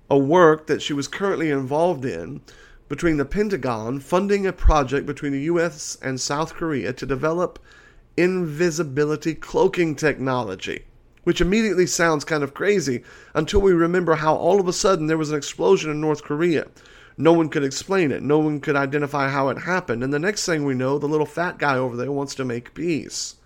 a 0.08 0.18
work 0.18 0.66
that 0.66 0.82
she 0.82 0.92
was 0.92 1.08
currently 1.08 1.50
involved 1.50 2.04
in 2.04 2.40
between 2.88 3.16
the 3.16 3.24
Pentagon 3.24 4.00
funding 4.00 4.46
a 4.46 4.52
project 4.52 5.06
between 5.06 5.32
the 5.32 5.42
US 5.42 5.96
and 6.02 6.20
South 6.20 6.54
Korea 6.54 6.92
to 6.92 7.06
develop 7.06 7.60
invisibility 8.16 9.34
cloaking 9.34 9.94
technology, 9.94 10.84
which 11.22 11.40
immediately 11.40 11.86
sounds 11.86 12.24
kind 12.24 12.42
of 12.42 12.54
crazy 12.54 13.04
until 13.34 13.60
we 13.60 13.72
remember 13.72 14.16
how 14.16 14.34
all 14.34 14.60
of 14.60 14.66
a 14.66 14.72
sudden 14.72 15.06
there 15.06 15.18
was 15.18 15.30
an 15.30 15.36
explosion 15.36 15.90
in 15.90 16.00
North 16.00 16.24
Korea. 16.24 16.66
No 17.16 17.32
one 17.32 17.48
could 17.48 17.64
explain 17.64 18.12
it, 18.12 18.22
no 18.22 18.38
one 18.38 18.60
could 18.60 18.76
identify 18.76 19.28
how 19.28 19.48
it 19.48 19.58
happened, 19.58 20.02
and 20.02 20.12
the 20.12 20.18
next 20.18 20.46
thing 20.46 20.64
we 20.64 20.74
know, 20.74 20.98
the 20.98 21.08
little 21.08 21.26
fat 21.26 21.58
guy 21.58 21.76
over 21.76 21.96
there 21.96 22.12
wants 22.12 22.34
to 22.36 22.44
make 22.44 22.74
peace. 22.74 23.36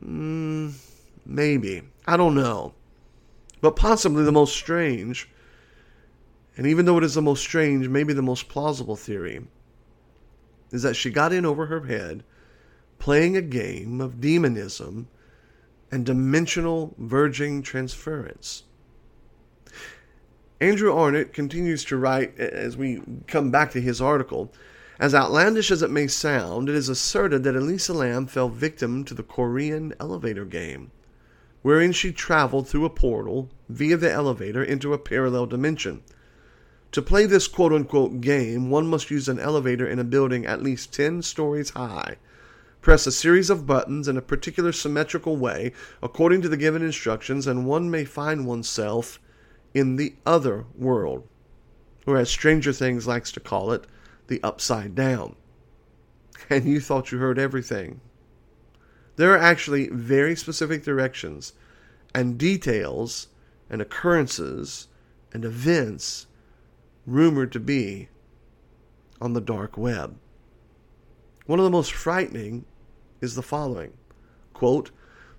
Mm, 0.00 0.74
maybe. 1.26 1.82
I 2.06 2.16
don't 2.16 2.34
know. 2.34 2.74
But 3.60 3.76
possibly 3.76 4.24
the 4.24 4.32
most 4.32 4.54
strange, 4.54 5.28
and 6.56 6.66
even 6.66 6.84
though 6.84 6.98
it 6.98 7.04
is 7.04 7.14
the 7.14 7.22
most 7.22 7.40
strange, 7.40 7.88
maybe 7.88 8.12
the 8.12 8.22
most 8.22 8.48
plausible 8.48 8.96
theory, 8.96 9.40
is 10.70 10.82
that 10.82 10.96
she 10.96 11.10
got 11.10 11.32
in 11.32 11.44
over 11.44 11.66
her 11.66 11.86
head 11.86 12.24
playing 12.98 13.36
a 13.36 13.42
game 13.42 14.00
of 14.00 14.20
demonism 14.20 15.08
and 15.90 16.06
dimensional 16.06 16.94
verging 16.98 17.62
transference. 17.62 18.64
Andrew 20.62 20.96
Arnott 20.96 21.32
continues 21.32 21.84
to 21.86 21.96
write 21.96 22.38
as 22.38 22.76
we 22.76 23.02
come 23.26 23.50
back 23.50 23.72
to 23.72 23.80
his 23.80 24.00
article. 24.00 24.52
As 25.00 25.12
outlandish 25.12 25.72
as 25.72 25.82
it 25.82 25.90
may 25.90 26.06
sound, 26.06 26.68
it 26.68 26.76
is 26.76 26.88
asserted 26.88 27.42
that 27.42 27.56
Elisa 27.56 27.92
Lam 27.92 28.28
fell 28.28 28.48
victim 28.48 29.04
to 29.06 29.12
the 29.12 29.24
Korean 29.24 29.92
elevator 29.98 30.44
game, 30.44 30.92
wherein 31.62 31.90
she 31.90 32.12
traveled 32.12 32.68
through 32.68 32.84
a 32.84 32.90
portal 32.90 33.50
via 33.68 33.96
the 33.96 34.12
elevator 34.12 34.62
into 34.62 34.92
a 34.92 34.98
parallel 34.98 35.46
dimension. 35.46 36.00
To 36.92 37.02
play 37.02 37.26
this 37.26 37.48
quote 37.48 37.72
unquote 37.72 38.20
game, 38.20 38.70
one 38.70 38.86
must 38.86 39.10
use 39.10 39.28
an 39.28 39.40
elevator 39.40 39.84
in 39.84 39.98
a 39.98 40.04
building 40.04 40.46
at 40.46 40.62
least 40.62 40.94
10 40.94 41.22
stories 41.22 41.70
high, 41.70 42.18
press 42.80 43.04
a 43.08 43.10
series 43.10 43.50
of 43.50 43.66
buttons 43.66 44.06
in 44.06 44.16
a 44.16 44.22
particular 44.22 44.70
symmetrical 44.70 45.36
way 45.36 45.72
according 46.00 46.40
to 46.42 46.48
the 46.48 46.56
given 46.56 46.82
instructions, 46.82 47.48
and 47.48 47.66
one 47.66 47.90
may 47.90 48.04
find 48.04 48.46
oneself 48.46 49.18
in 49.74 49.96
the 49.96 50.14
other 50.26 50.64
world, 50.76 51.26
or 52.06 52.16
as 52.16 52.30
Stranger 52.30 52.72
Things 52.72 53.06
likes 53.06 53.32
to 53.32 53.40
call 53.40 53.72
it, 53.72 53.86
the 54.28 54.42
upside 54.42 54.94
down. 54.94 55.36
And 56.50 56.64
you 56.64 56.80
thought 56.80 57.12
you 57.12 57.18
heard 57.18 57.38
everything. 57.38 58.00
There 59.16 59.32
are 59.32 59.38
actually 59.38 59.88
very 59.88 60.34
specific 60.34 60.82
directions 60.82 61.52
and 62.14 62.38
details 62.38 63.28
and 63.70 63.80
occurrences 63.80 64.88
and 65.32 65.44
events 65.44 66.26
rumored 67.06 67.52
to 67.52 67.60
be 67.60 68.08
on 69.20 69.32
the 69.32 69.40
dark 69.40 69.76
web. 69.76 70.16
One 71.46 71.58
of 71.58 71.64
the 71.64 71.70
most 71.70 71.92
frightening 71.92 72.64
is 73.20 73.34
the 73.34 73.42
following 73.42 73.92
quote, 74.52 74.90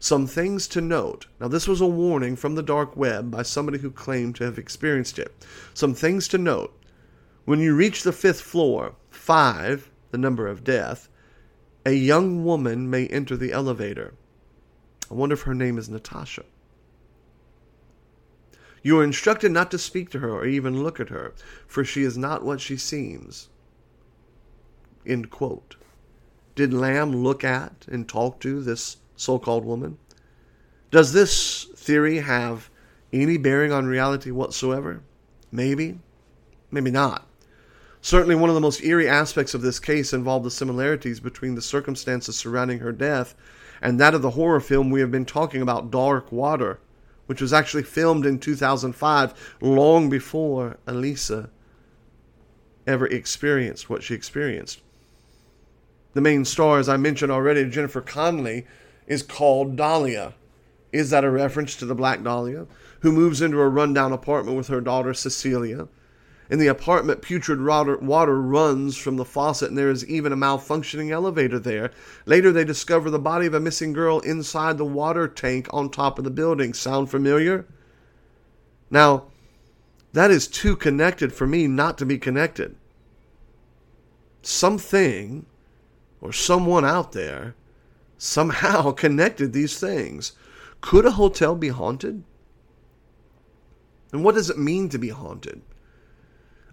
some 0.04 0.28
things 0.28 0.68
to 0.68 0.82
note. 0.82 1.28
Now, 1.40 1.48
this 1.48 1.66
was 1.66 1.80
a 1.80 1.88
warning 1.88 2.36
from 2.36 2.56
the 2.56 2.62
dark 2.62 2.98
web 2.98 3.32
by 3.32 3.44
somebody 3.44 3.78
who 3.78 3.90
claimed 3.90 4.36
to 4.36 4.44
have 4.44 4.58
experienced 4.58 5.18
it. 5.18 5.34
Some 5.74 5.94
things 5.94 6.28
to 6.28 6.38
note. 6.38 6.78
When 7.46 7.62
you 7.62 7.74
reach 7.74 8.04
the 8.04 8.12
fifth 8.12 8.42
floor, 8.42 8.96
five, 9.10 9.90
the 10.12 10.18
number 10.18 10.46
of 10.46 10.66
death, 10.66 11.08
a 11.86 11.94
young 11.94 12.44
woman 12.44 12.90
may 12.90 13.08
enter 13.08 13.38
the 13.38 13.54
elevator. 13.54 14.14
I 15.10 15.14
wonder 15.14 15.36
if 15.36 15.44
her 15.44 15.56
name 15.56 15.78
is 15.78 15.88
Natasha. 15.88 16.44
You 18.82 19.00
are 19.00 19.06
instructed 19.06 19.54
not 19.54 19.72
to 19.72 19.78
speak 19.78 20.10
to 20.10 20.20
her 20.20 20.32
or 20.32 20.46
even 20.46 20.84
look 20.84 21.00
at 21.00 21.08
her, 21.08 21.34
for 21.66 21.86
she 21.86 22.04
is 22.04 22.18
not 22.18 22.44
what 22.44 22.60
she 22.60 22.76
seems. 22.76 23.48
End 25.08 25.30
quote. 25.30 25.78
Did 26.56 26.74
Lam 26.74 27.24
look 27.24 27.46
at 27.46 27.86
and 27.90 28.06
talk 28.06 28.42
to 28.42 28.62
this 28.62 28.98
so 29.16 29.40
called 29.40 29.66
woman. 29.66 29.98
Does 30.92 31.14
this 31.14 31.66
theory 31.76 32.20
have 32.20 32.70
any 33.12 33.38
bearing 33.38 33.72
on 33.72 33.86
reality 33.86 34.32
whatsoever? 34.32 35.02
Maybe, 35.52 36.00
maybe 36.72 36.92
not. 36.92 37.28
Certainly, 38.02 38.36
one 38.36 38.50
of 38.50 38.56
the 38.56 38.62
most 38.62 38.84
eerie 38.84 39.08
aspects 39.08 39.54
of 39.54 39.62
this 39.62 39.80
case 39.80 40.12
involved 40.14 40.46
the 40.46 40.52
similarities 40.52 41.20
between 41.20 41.56
the 41.56 41.62
circumstances 41.62 42.36
surrounding 42.36 42.80
her 42.80 42.92
death 42.92 43.34
and 43.84 44.00
that 44.00 44.14
of 44.16 44.22
the 44.22 44.32
horror 44.32 44.62
film 44.62 44.90
we 44.90 45.02
have 45.02 45.12
been 45.12 45.26
talking 45.26 45.62
about, 45.62 45.92
Dark 45.92 46.32
Water, 46.32 46.80
which 47.26 47.42
was 47.42 47.52
actually 47.52 47.84
filmed 47.84 48.26
in 48.26 48.40
2005, 48.40 49.58
long 49.62 50.10
before 50.10 50.78
Elisa 50.88 51.50
ever 52.88 53.06
experienced 53.08 53.90
what 53.90 54.02
she 54.02 54.14
experienced. 54.14 54.82
The 56.14 56.22
main 56.22 56.46
star, 56.46 56.80
as 56.80 56.88
I 56.88 56.96
mentioned 56.96 57.32
already, 57.32 57.70
Jennifer 57.70 58.00
Connelly, 58.00 58.66
is 59.08 59.24
called 59.24 59.76
Dahlia. 59.76 60.34
Is 60.92 61.10
that 61.10 61.24
a 61.24 61.30
reference 61.30 61.76
to 61.78 61.86
the 61.86 61.96
Black 61.96 62.24
Dahlia, 62.24 62.68
who 63.00 63.12
moves 63.12 63.42
into 63.42 63.60
a 63.60 63.68
rundown 63.68 64.14
apartment 64.14 64.58
with 64.58 64.68
her 64.68 64.82
daughter 64.82 65.14
Cecilia? 65.14 65.88
In 66.50 66.60
the 66.60 66.68
apartment, 66.68 67.22
putrid 67.22 67.66
water 67.66 68.40
runs 68.40 68.96
from 68.96 69.16
the 69.16 69.26
faucet, 69.26 69.70
and 69.70 69.78
there 69.78 69.90
is 69.90 70.06
even 70.06 70.32
a 70.32 70.38
malfunctioning 70.38 71.10
elevator 71.10 71.58
there. 71.58 71.92
Later, 72.26 72.52
they 72.52 72.64
discover 72.64 73.10
the 73.10 73.18
body 73.18 73.48
of 73.48 73.54
a 73.54 73.60
missing 73.60 73.92
girl 73.94 74.20
inside 74.20 74.78
the 74.78 74.86
water 74.86 75.28
tank 75.28 75.68
on 75.72 75.90
top 75.90 76.18
of 76.20 76.26
the 76.26 76.30
building. 76.30 76.74
Sound 76.74 77.10
familiar? 77.10 77.66
Now, 78.92 79.26
that 80.12 80.30
is 80.30 80.48
too 80.48 80.76
connected 80.76 81.34
for 81.34 81.48
me 81.48 81.66
not 81.66 81.98
to 81.98 82.06
be 82.06 82.20
connected. 82.20 82.76
Something 84.44 85.48
or 86.22 86.32
someone 86.32 86.86
out 86.86 87.14
there 87.14 87.56
somehow 88.24 88.92
connected 89.04 89.54
these 89.54 89.80
things. 89.80 90.34
Could 90.82 91.06
a 91.06 91.12
hotel 91.12 91.56
be 91.56 91.70
haunted? 91.70 92.24
And 94.12 94.24
what 94.24 94.36
does 94.36 94.50
it 94.50 94.58
mean 94.58 94.90
to 94.90 94.98
be 94.98 95.10
haunted? 95.10 95.62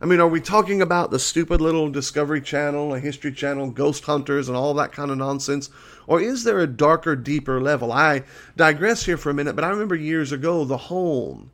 I 0.03 0.07
mean, 0.07 0.21
are 0.21 0.29
we 0.29 0.41
talking 0.41 0.81
about 0.81 1.11
the 1.11 1.19
stupid 1.19 1.61
little 1.61 1.91
Discovery 1.91 2.41
Channel, 2.41 2.95
a 2.95 3.01
History 3.01 3.33
Channel, 3.33 3.71
ghost 3.71 4.05
hunters, 4.05 4.49
and 4.49 4.57
all 4.57 4.73
that 4.75 4.93
kind 4.93 5.11
of 5.11 5.19
nonsense? 5.19 5.69
Or 6.07 6.21
is 6.21 6.45
there 6.45 6.61
a 6.61 6.67
darker, 6.67 7.15
deeper 7.17 7.61
level? 7.61 7.93
I 7.93 8.25
digress 8.57 9.05
here 9.05 9.19
for 9.19 9.29
a 9.29 9.35
minute, 9.35 9.57
but 9.57 9.65
I 9.65 9.69
remember 9.69 9.95
years 9.95 10.33
ago 10.33 10.65
the 10.65 10.77
home 10.77 11.51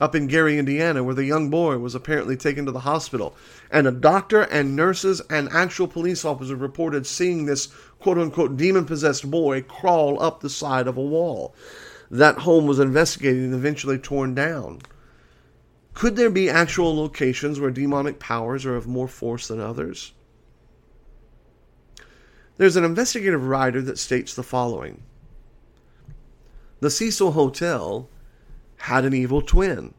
up 0.00 0.14
in 0.14 0.26
Gary, 0.26 0.58
Indiana, 0.58 1.02
where 1.02 1.14
the 1.14 1.24
young 1.24 1.50
boy 1.50 1.78
was 1.78 1.94
apparently 1.94 2.36
taken 2.36 2.66
to 2.66 2.72
the 2.72 2.80
hospital. 2.80 3.34
And 3.70 3.86
a 3.86 3.92
doctor 3.92 4.42
and 4.42 4.76
nurses 4.76 5.20
and 5.30 5.48
actual 5.50 5.88
police 5.88 6.24
officers 6.24 6.58
reported 6.58 7.06
seeing 7.06 7.46
this 7.46 7.68
quote 7.98 8.18
unquote 8.18 8.56
demon 8.56 8.84
possessed 8.84 9.30
boy 9.30 9.62
crawl 9.62 10.22
up 10.22 10.40
the 10.40 10.50
side 10.50 10.86
of 10.86 10.96
a 10.96 11.02
wall. 11.02 11.54
That 12.10 12.38
home 12.38 12.66
was 12.66 12.78
investigated 12.78 13.42
and 13.42 13.54
eventually 13.54 13.98
torn 13.98 14.34
down. 14.34 14.80
Could 15.94 16.16
there 16.16 16.30
be 16.30 16.50
actual 16.50 16.94
locations 16.94 17.58
where 17.58 17.70
demonic 17.70 18.18
powers 18.18 18.66
are 18.66 18.76
of 18.76 18.86
more 18.86 19.08
force 19.08 19.48
than 19.48 19.60
others? 19.60 20.12
There's 22.58 22.76
an 22.76 22.84
investigative 22.84 23.46
writer 23.46 23.82
that 23.82 23.98
states 23.98 24.34
the 24.34 24.42
following 24.42 25.02
The 26.80 26.90
Cecil 26.90 27.32
Hotel 27.32 28.08
had 28.78 29.04
an 29.04 29.14
evil 29.14 29.42
twin. 29.42 29.94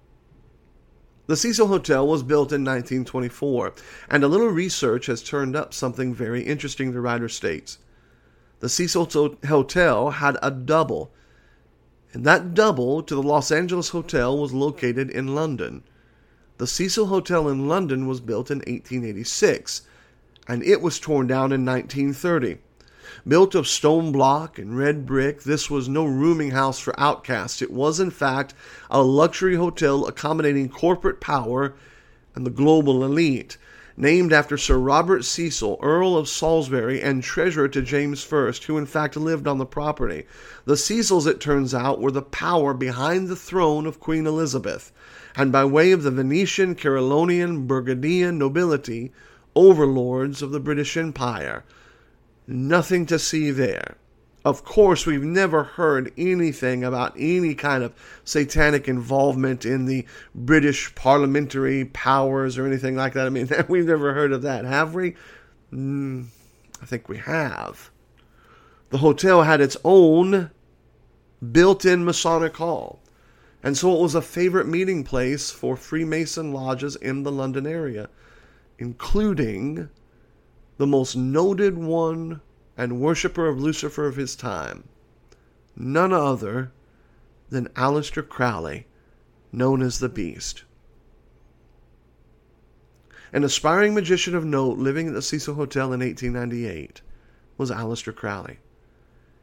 The 1.28 1.36
Cecil 1.36 1.68
Hotel 1.68 2.08
was 2.08 2.24
built 2.24 2.54
in 2.54 2.64
1924, 2.64 3.74
and 4.10 4.24
a 4.24 4.30
little 4.30 4.48
research 4.48 5.08
has 5.08 5.22
turned 5.22 5.58
up 5.58 5.74
something 5.74 6.14
very 6.14 6.42
interesting, 6.42 6.94
the 6.94 7.02
writer 7.02 7.28
states. 7.28 7.80
The 8.60 8.70
Cecil 8.70 9.36
Hotel 9.46 10.10
had 10.12 10.38
a 10.42 10.50
double, 10.50 11.12
and 12.14 12.24
that 12.24 12.54
double 12.54 13.04
to 13.04 13.14
the 13.14 13.22
Los 13.22 13.52
Angeles 13.52 13.90
Hotel 13.90 14.38
was 14.38 14.54
located 14.54 15.10
in 15.10 15.36
London. 15.36 15.84
The 16.58 16.68
Cecil 16.68 17.08
Hotel 17.08 17.50
in 17.50 17.68
London 17.68 18.08
was 18.08 18.22
built 18.22 18.50
in 18.50 18.60
1886, 18.60 19.82
and 20.48 20.64
it 20.64 20.82
was 20.82 20.98
torn 20.98 21.28
down 21.28 21.52
in 21.52 21.66
1930. 21.66 22.60
Built 23.28 23.56
of 23.56 23.68
stone 23.68 24.12
block 24.12 24.60
and 24.60 24.78
red 24.78 25.06
brick, 25.06 25.44
this 25.44 25.70
was 25.70 25.88
no 25.88 26.06
rooming 26.06 26.52
house 26.52 26.80
for 26.80 27.00
outcasts. 27.00 27.62
It 27.62 27.72
was, 27.72 28.00
in 28.00 28.12
fact, 28.12 28.54
a 28.92 29.02
luxury 29.02 29.56
hotel 29.56 30.06
accommodating 30.06 30.68
corporate 30.68 31.22
power 31.22 31.74
and 32.36 32.46
the 32.46 32.52
global 32.52 33.04
elite. 33.04 33.58
Named 34.00 34.32
after 34.32 34.58
Sir 34.58 34.78
Robert 34.78 35.26
Cecil, 35.26 35.80
Earl 35.82 36.16
of 36.16 36.30
Salisbury 36.30 37.02
and 37.02 37.24
treasurer 37.24 37.68
to 37.70 37.82
James 37.82 38.28
I, 38.32 38.52
who 38.68 38.78
in 38.78 38.86
fact 38.86 39.18
lived 39.18 39.48
on 39.48 39.58
the 39.58 39.66
property. 39.66 40.26
The 40.66 40.78
Cecils, 40.78 41.26
it 41.26 41.40
turns 41.40 41.74
out, 41.74 42.00
were 42.00 42.12
the 42.12 42.22
power 42.22 42.76
behind 42.76 43.28
the 43.28 43.36
throne 43.36 43.88
of 43.88 44.00
Queen 44.00 44.28
Elizabeth, 44.28 44.92
and 45.36 45.52
by 45.52 45.66
way 45.66 45.92
of 45.92 46.04
the 46.04 46.12
Venetian, 46.12 46.76
Carolingian, 46.76 47.66
Burgundian 47.66 48.38
nobility, 48.38 49.12
overlords 49.56 50.44
of 50.44 50.52
the 50.52 50.60
British 50.60 50.96
Empire. 50.96 51.64
Nothing 52.48 53.06
to 53.08 53.20
see 53.20 53.52
there. 53.52 53.98
Of 54.46 54.64
course, 54.64 55.06
we've 55.06 55.24
never 55.24 55.64
heard 55.64 56.14
anything 56.18 56.82
about 56.82 57.14
any 57.18 57.54
kind 57.54 57.84
of 57.84 57.94
satanic 58.24 58.88
involvement 58.88 59.66
in 59.66 59.86
the 59.86 60.06
British 60.34 60.96
parliamentary 60.96 61.84
powers 61.84 62.58
or 62.58 62.66
anything 62.66 62.96
like 62.96 63.12
that. 63.14 63.26
I 63.26 63.30
mean, 63.30 63.50
we've 63.68 63.86
never 63.86 64.14
heard 64.14 64.32
of 64.32 64.44
that, 64.44 64.64
have 64.64 64.94
we? 64.96 65.16
Mm, 65.74 66.28
I 66.82 66.86
think 66.86 67.10
we 67.10 67.18
have. 67.18 67.92
The 68.90 69.00
hotel 69.00 69.44
had 69.44 69.60
its 69.60 69.76
own 69.84 70.52
built 71.52 71.84
in 71.84 72.06
Masonic 72.06 72.56
hall, 72.56 73.02
and 73.62 73.76
so 73.76 73.94
it 73.94 74.02
was 74.02 74.16
a 74.16 74.22
favorite 74.22 74.68
meeting 74.68 75.04
place 75.04 75.52
for 75.52 75.76
Freemason 75.76 76.54
lodges 76.54 76.96
in 76.96 77.24
the 77.24 77.32
London 77.34 77.68
area, 77.68 78.08
including 78.80 79.90
the 80.78 80.88
most 80.88 81.16
noted 81.16 81.78
one 81.78 82.42
and 82.78 83.02
worshipper 83.02 83.48
of 83.48 83.60
Lucifer 83.60 84.06
of 84.06 84.16
his 84.16 84.36
time, 84.36 84.84
none 85.76 86.14
other 86.14 86.72
than 87.50 87.68
Aleister 87.70 88.28
Crowley, 88.28 88.86
known 89.52 89.82
as 89.82 90.00
the 90.00 90.10
Beast. 90.10 90.64
An 93.34 93.44
aspiring 93.44 93.94
magician 93.94 94.36
of 94.36 94.46
note 94.46 94.78
living 94.78 95.08
at 95.08 95.14
the 95.14 95.22
Cecil 95.22 95.56
Hotel 95.56 95.92
in 95.94 96.00
1898, 96.00 97.02
was 97.58 97.72
Aleister 97.72 98.16
Crowley. 98.16 98.60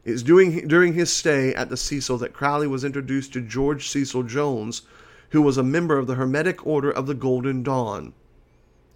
It 0.05 0.11
was 0.11 0.23
doing, 0.23 0.67
during 0.67 0.93
his 0.93 1.11
stay 1.11 1.53
at 1.53 1.69
the 1.69 1.77
Cecil 1.77 2.17
that 2.19 2.33
Crowley 2.33 2.67
was 2.67 2.83
introduced 2.83 3.33
to 3.33 3.41
George 3.41 3.89
Cecil 3.89 4.23
Jones, 4.23 4.83
who 5.31 5.41
was 5.41 5.57
a 5.57 5.63
member 5.63 5.97
of 5.97 6.07
the 6.07 6.15
Hermetic 6.15 6.65
Order 6.65 6.91
of 6.91 7.07
the 7.07 7.13
Golden 7.13 7.63
Dawn. 7.63 8.13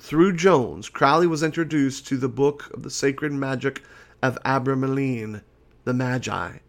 Through 0.02 0.38
Jones, 0.38 0.88
Crowley 0.88 1.28
was 1.28 1.44
introduced 1.44 2.08
to 2.08 2.18
the 2.18 2.30
book 2.30 2.72
of 2.74 2.84
the 2.84 2.90
sacred 2.90 3.34
magic 3.34 3.84
of 4.24 4.42
Abramelin, 4.46 5.42
the 5.84 5.94
Magi, 5.94 6.60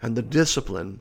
and 0.00 0.16
the 0.16 0.22
discipline 0.22 1.00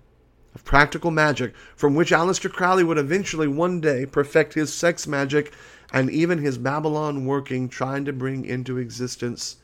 of 0.53 0.65
practical 0.65 1.09
magic 1.09 1.55
from 1.75 1.95
which 1.95 2.11
Aleister 2.11 2.51
Crowley 2.51 2.83
would 2.83 2.97
eventually 2.97 3.47
one 3.47 3.79
day 3.79 4.05
perfect 4.05 4.53
his 4.53 4.73
sex 4.73 5.07
magic 5.07 5.53
and 5.93 6.09
even 6.11 6.39
his 6.39 6.57
Babylon 6.57 7.25
working 7.25 7.69
trying 7.69 8.03
to 8.05 8.13
bring 8.13 8.43
into 8.43 8.77
existence 8.77 9.55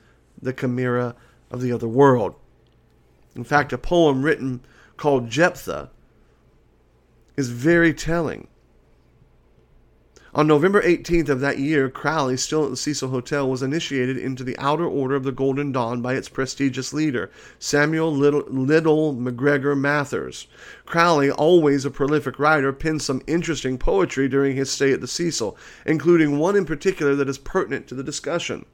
the 0.41 0.53
chimera 0.53 1.15
of 1.51 1.61
the 1.61 1.73
other 1.73 1.87
world. 1.87 2.33
In 3.35 3.43
fact, 3.43 3.73
a 3.73 3.77
poem 3.77 4.23
written 4.23 4.61
called 4.95 5.29
Jephthah 5.29 5.91
is 7.35 7.49
very 7.49 7.93
telling. 7.93 8.47
On 10.31 10.45
November 10.45 10.79
18th 10.83 11.29
of 11.29 11.39
that 11.39 11.57
year, 11.57 11.89
Crowley, 11.89 12.37
still 12.37 12.63
at 12.63 12.69
the 12.69 12.77
Cecil 12.77 13.09
Hotel, 13.09 13.49
was 13.49 13.63
initiated 13.63 14.15
into 14.15 14.43
the 14.43 14.57
Outer 14.59 14.85
Order 14.85 15.15
of 15.15 15.23
the 15.23 15.31
Golden 15.31 15.71
Dawn 15.71 16.03
by 16.03 16.13
its 16.13 16.29
prestigious 16.29 16.93
leader, 16.93 17.31
Samuel 17.57 18.15
Little, 18.15 18.43
Liddell 18.47 19.13
MacGregor 19.13 19.75
Mathers. 19.75 20.45
Crowley, 20.85 21.31
always 21.31 21.83
a 21.83 21.89
prolific 21.89 22.37
writer, 22.37 22.71
penned 22.71 23.01
some 23.01 23.23
interesting 23.25 23.79
poetry 23.79 24.29
during 24.29 24.55
his 24.55 24.69
stay 24.69 24.93
at 24.93 25.01
the 25.01 25.07
Cecil, 25.07 25.57
including 25.87 26.37
one 26.37 26.55
in 26.55 26.65
particular 26.65 27.15
that 27.15 27.29
is 27.29 27.39
pertinent 27.39 27.87
to 27.87 27.95
the 27.95 28.03
discussion. 28.03 28.67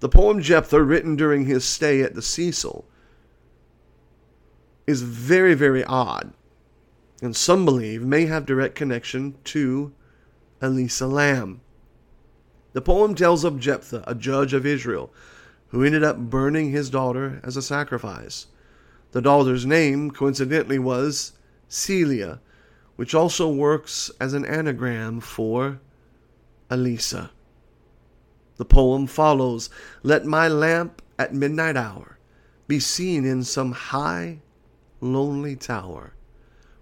The 0.00 0.10
poem 0.10 0.42
Jephthah, 0.42 0.82
written 0.82 1.16
during 1.16 1.46
his 1.46 1.64
stay 1.64 2.02
at 2.02 2.14
the 2.14 2.20
Cecil, 2.20 2.84
is 4.86 5.00
very, 5.00 5.54
very 5.54 5.84
odd, 5.84 6.34
and 7.22 7.34
some 7.34 7.64
believe 7.64 8.02
may 8.02 8.26
have 8.26 8.44
direct 8.44 8.74
connection 8.74 9.36
to 9.44 9.94
Elisa 10.62 11.08
Lam. 11.08 11.60
The 12.72 12.80
poem 12.80 13.16
tells 13.16 13.42
of 13.42 13.58
Jephthah, 13.58 14.04
a 14.06 14.14
judge 14.14 14.54
of 14.54 14.64
Israel, 14.64 15.12
who 15.68 15.82
ended 15.82 16.04
up 16.04 16.18
burning 16.18 16.70
his 16.70 16.88
daughter 16.88 17.40
as 17.42 17.56
a 17.56 17.62
sacrifice. 17.62 18.46
The 19.10 19.20
daughter's 19.20 19.66
name, 19.66 20.12
coincidentally, 20.12 20.78
was 20.78 21.32
Celia, 21.68 22.40
which 22.94 23.12
also 23.12 23.52
works 23.52 24.10
as 24.20 24.34
an 24.34 24.44
anagram 24.44 25.20
for 25.20 25.80
Elisa. 26.70 27.32
The 28.56 28.64
poem 28.64 29.08
follows 29.08 29.68
Let 30.04 30.24
my 30.24 30.46
lamp 30.46 31.02
at 31.18 31.34
midnight 31.34 31.76
hour 31.76 32.18
be 32.68 32.78
seen 32.78 33.24
in 33.24 33.42
some 33.42 33.72
high, 33.72 34.40
lonely 35.00 35.56
tower, 35.56 36.14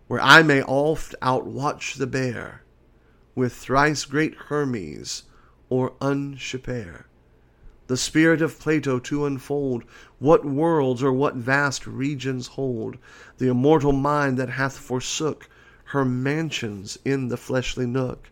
where 0.07 0.21
I 0.21 0.43
may 0.43 0.63
oft 0.63 1.15
outwatch 1.23 1.95
the 1.95 2.07
bear 2.07 2.63
with 3.35 3.53
thrice 3.53 4.05
great 4.05 4.35
Hermes 4.35 5.25
or 5.69 5.93
unsphere, 6.01 7.05
the 7.87 7.97
spirit 7.97 8.43
of 8.43 8.59
Plato 8.59 8.99
to 8.99 9.25
unfold 9.25 9.85
what 10.19 10.45
worlds 10.45 11.03
or 11.03 11.13
what 11.13 11.35
vast 11.35 11.87
regions 11.87 12.49
hold. 12.49 12.99
The 13.39 13.49
immortal 13.49 13.93
mind 13.93 14.39
that 14.39 14.51
hath 14.51 14.77
forsook 14.77 15.49
her 15.85 16.05
mansions 16.05 16.99
in 17.05 17.29
the 17.29 17.37
fleshly 17.37 17.87
nook, 17.87 18.31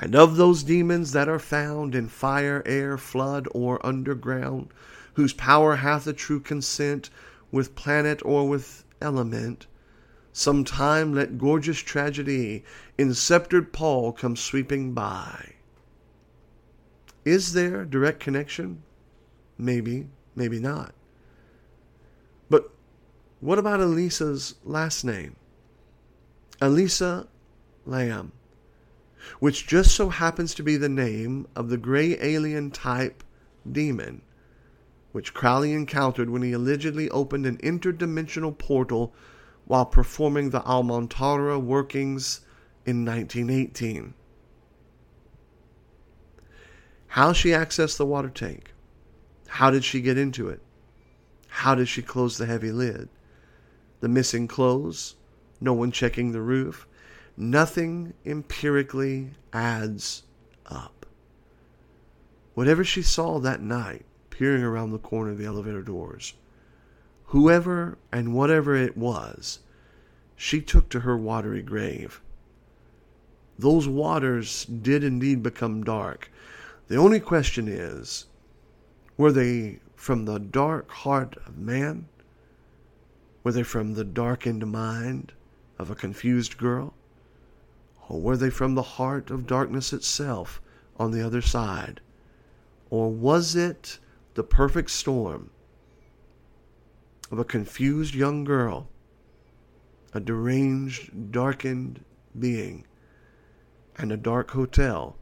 and 0.00 0.14
of 0.14 0.36
those 0.36 0.62
demons 0.62 1.12
that 1.12 1.28
are 1.28 1.38
found 1.38 1.94
in 1.94 2.08
fire, 2.08 2.62
air, 2.64 2.96
flood, 2.96 3.46
or 3.52 3.84
underground, 3.84 4.68
whose 5.14 5.32
power 5.32 5.76
hath 5.76 6.06
a 6.06 6.12
true 6.12 6.40
consent 6.40 7.10
with 7.52 7.74
planet 7.74 8.20
or 8.24 8.48
with 8.48 8.84
element, 9.00 9.66
some 10.34 10.64
time 10.64 11.14
let 11.14 11.38
gorgeous 11.38 11.78
tragedy 11.78 12.64
in 12.98 13.14
sceptred 13.14 13.72
pall 13.72 14.12
come 14.12 14.34
sweeping 14.34 14.92
by. 14.92 15.54
Is 17.24 17.52
there 17.52 17.84
direct 17.84 18.18
connection? 18.18 18.82
Maybe, 19.56 20.08
maybe 20.34 20.58
not. 20.58 20.92
But 22.50 22.70
what 23.40 23.60
about 23.60 23.80
Elisa's 23.80 24.56
last 24.64 25.04
name? 25.04 25.36
Elisa 26.60 27.28
Lam, 27.86 28.32
which 29.38 29.68
just 29.68 29.94
so 29.94 30.08
happens 30.08 30.52
to 30.56 30.64
be 30.64 30.76
the 30.76 30.88
name 30.88 31.46
of 31.54 31.68
the 31.68 31.78
gray 31.78 32.18
alien 32.20 32.72
type 32.72 33.22
demon 33.70 34.20
which 35.14 35.32
Crowley 35.32 35.72
encountered 35.72 36.28
when 36.28 36.42
he 36.42 36.50
allegedly 36.50 37.08
opened 37.10 37.46
an 37.46 37.58
interdimensional 37.58 38.58
portal 38.58 39.14
while 39.66 39.86
performing 39.86 40.50
the 40.50 40.60
Amalantrah 40.60 41.60
workings 41.60 42.40
in 42.84 43.04
1918. 43.04 44.14
How 47.08 47.32
she 47.32 47.50
accessed 47.50 47.96
the 47.96 48.06
water 48.06 48.28
tank? 48.28 48.72
How 49.46 49.70
did 49.70 49.84
she 49.84 50.00
get 50.00 50.18
into 50.18 50.48
it? 50.48 50.60
How 51.48 51.74
did 51.74 51.88
she 51.88 52.02
close 52.02 52.36
the 52.36 52.46
heavy 52.46 52.72
lid? 52.72 53.08
The 54.00 54.08
missing 54.08 54.48
clothes? 54.48 55.14
No 55.60 55.72
one 55.72 55.92
checking 55.92 56.32
the 56.32 56.42
roof? 56.42 56.86
Nothing 57.36 58.14
empirically 58.26 59.30
adds 59.52 60.24
up. 60.66 61.06
Whatever 62.54 62.84
she 62.84 63.02
saw 63.02 63.38
that 63.38 63.60
night, 63.60 64.04
peering 64.30 64.62
around 64.62 64.90
the 64.90 64.98
corner 64.98 65.30
of 65.30 65.38
the 65.38 65.46
elevator 65.46 65.82
doors, 65.82 66.34
Whoever 67.34 67.98
and 68.12 68.32
whatever 68.32 68.76
it 68.76 68.96
was, 68.96 69.58
she 70.36 70.60
took 70.60 70.88
to 70.90 71.00
her 71.00 71.16
watery 71.16 71.62
grave. 71.62 72.20
Those 73.58 73.88
waters 73.88 74.64
did 74.64 75.02
indeed 75.02 75.42
become 75.42 75.82
dark. 75.82 76.30
The 76.86 76.94
only 76.94 77.18
question 77.18 77.66
is 77.66 78.26
were 79.16 79.32
they 79.32 79.80
from 79.96 80.26
the 80.26 80.38
dark 80.38 80.88
heart 80.88 81.36
of 81.44 81.58
man? 81.58 82.06
Were 83.42 83.50
they 83.50 83.64
from 83.64 83.94
the 83.94 84.04
darkened 84.04 84.70
mind 84.70 85.32
of 85.76 85.90
a 85.90 85.96
confused 85.96 86.56
girl? 86.56 86.94
Or 88.08 88.20
were 88.20 88.36
they 88.36 88.50
from 88.50 88.76
the 88.76 88.94
heart 88.94 89.32
of 89.32 89.48
darkness 89.48 89.92
itself 89.92 90.62
on 90.98 91.10
the 91.10 91.26
other 91.26 91.42
side? 91.42 92.00
Or 92.90 93.10
was 93.10 93.56
it 93.56 93.98
the 94.34 94.44
perfect 94.44 94.92
storm 94.92 95.50
of 97.30 97.38
a 97.38 97.44
confused 97.44 98.14
young 98.14 98.44
girl, 98.44 98.88
a 100.12 100.20
deranged, 100.20 101.32
darkened 101.32 102.04
being, 102.38 102.86
and 103.96 104.12
a 104.12 104.16
dark 104.16 104.50
hotel 104.50 105.16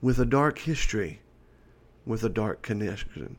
with 0.00 0.18
a 0.18 0.24
dark 0.24 0.58
history, 0.58 1.20
with 2.04 2.22
a 2.22 2.28
dark 2.28 2.62
connection. 2.62 3.38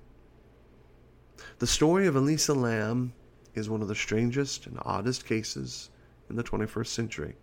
The 1.60 1.68
story 1.68 2.08
of 2.08 2.16
Elisa 2.16 2.54
Lam 2.54 3.14
is 3.54 3.70
one 3.70 3.82
of 3.82 3.88
the 3.88 3.96
strangest 3.96 4.66
and 4.66 4.78
oddest 4.82 5.26
cases 5.26 5.90
in 6.30 6.36
the 6.36 6.44
21st 6.44 6.88
century. 6.88 7.36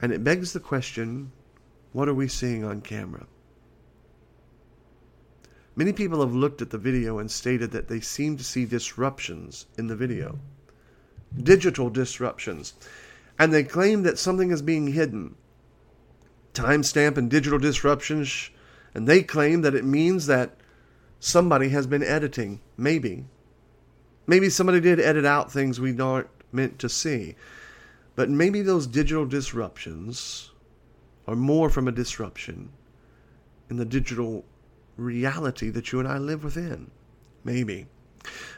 And 0.00 0.12
it 0.12 0.24
begs 0.24 0.52
the 0.52 0.60
question 0.60 1.32
what 1.92 2.08
are 2.08 2.14
we 2.14 2.26
seeing 2.26 2.64
on 2.64 2.80
camera? 2.80 3.26
Many 5.74 5.92
people 5.92 6.20
have 6.20 6.34
looked 6.34 6.60
at 6.60 6.70
the 6.70 6.78
video 6.78 7.18
and 7.18 7.30
stated 7.30 7.70
that 7.70 7.88
they 7.88 8.00
seem 8.00 8.36
to 8.36 8.44
see 8.44 8.66
disruptions 8.66 9.66
in 9.78 9.86
the 9.86 9.96
video, 9.96 10.38
digital 11.42 11.88
disruptions, 11.88 12.74
and 13.38 13.52
they 13.52 13.64
claim 13.64 14.02
that 14.02 14.18
something 14.18 14.50
is 14.50 14.60
being 14.60 14.88
hidden. 14.88 15.34
Timestamp 16.52 17.16
and 17.16 17.30
digital 17.30 17.58
disruptions, 17.58 18.50
and 18.94 19.08
they 19.08 19.22
claim 19.22 19.62
that 19.62 19.74
it 19.74 19.84
means 19.84 20.26
that 20.26 20.56
somebody 21.18 21.70
has 21.70 21.86
been 21.86 22.02
editing, 22.02 22.60
maybe. 22.76 23.24
Maybe 24.26 24.50
somebody 24.50 24.80
did 24.80 25.00
edit 25.00 25.24
out 25.24 25.50
things 25.50 25.80
we 25.80 25.98
aren't 25.98 26.28
meant 26.52 26.78
to 26.80 26.88
see. 26.90 27.34
But 28.14 28.28
maybe 28.28 28.60
those 28.60 28.86
digital 28.86 29.24
disruptions 29.24 30.50
are 31.26 31.34
more 31.34 31.70
from 31.70 31.88
a 31.88 31.92
disruption 31.92 32.68
in 33.70 33.76
the 33.76 33.86
digital 33.86 34.44
reality 34.96 35.70
that 35.70 35.92
you 35.92 35.98
and 35.98 36.08
I 36.08 36.18
live 36.18 36.44
within. 36.44 36.90
Maybe. 37.44 37.86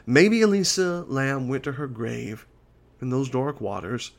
Maybe 0.05 0.41
Elisa 0.41 1.05
Lam 1.07 1.47
went 1.47 1.63
to 1.63 1.73
her 1.73 1.87
grave 1.87 2.45
in 3.01 3.09
those 3.09 3.29
dark 3.29 3.59
waters 3.59 4.11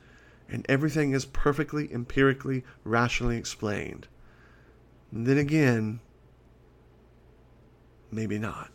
and 0.49 0.65
everything 0.69 1.13
is 1.13 1.25
perfectly 1.25 1.93
empirically, 1.93 2.65
rationally 2.85 3.37
explained. 3.37 4.07
And 5.11 5.27
then 5.27 5.39
again, 5.39 6.01
maybe 8.11 8.39
not. 8.39 8.71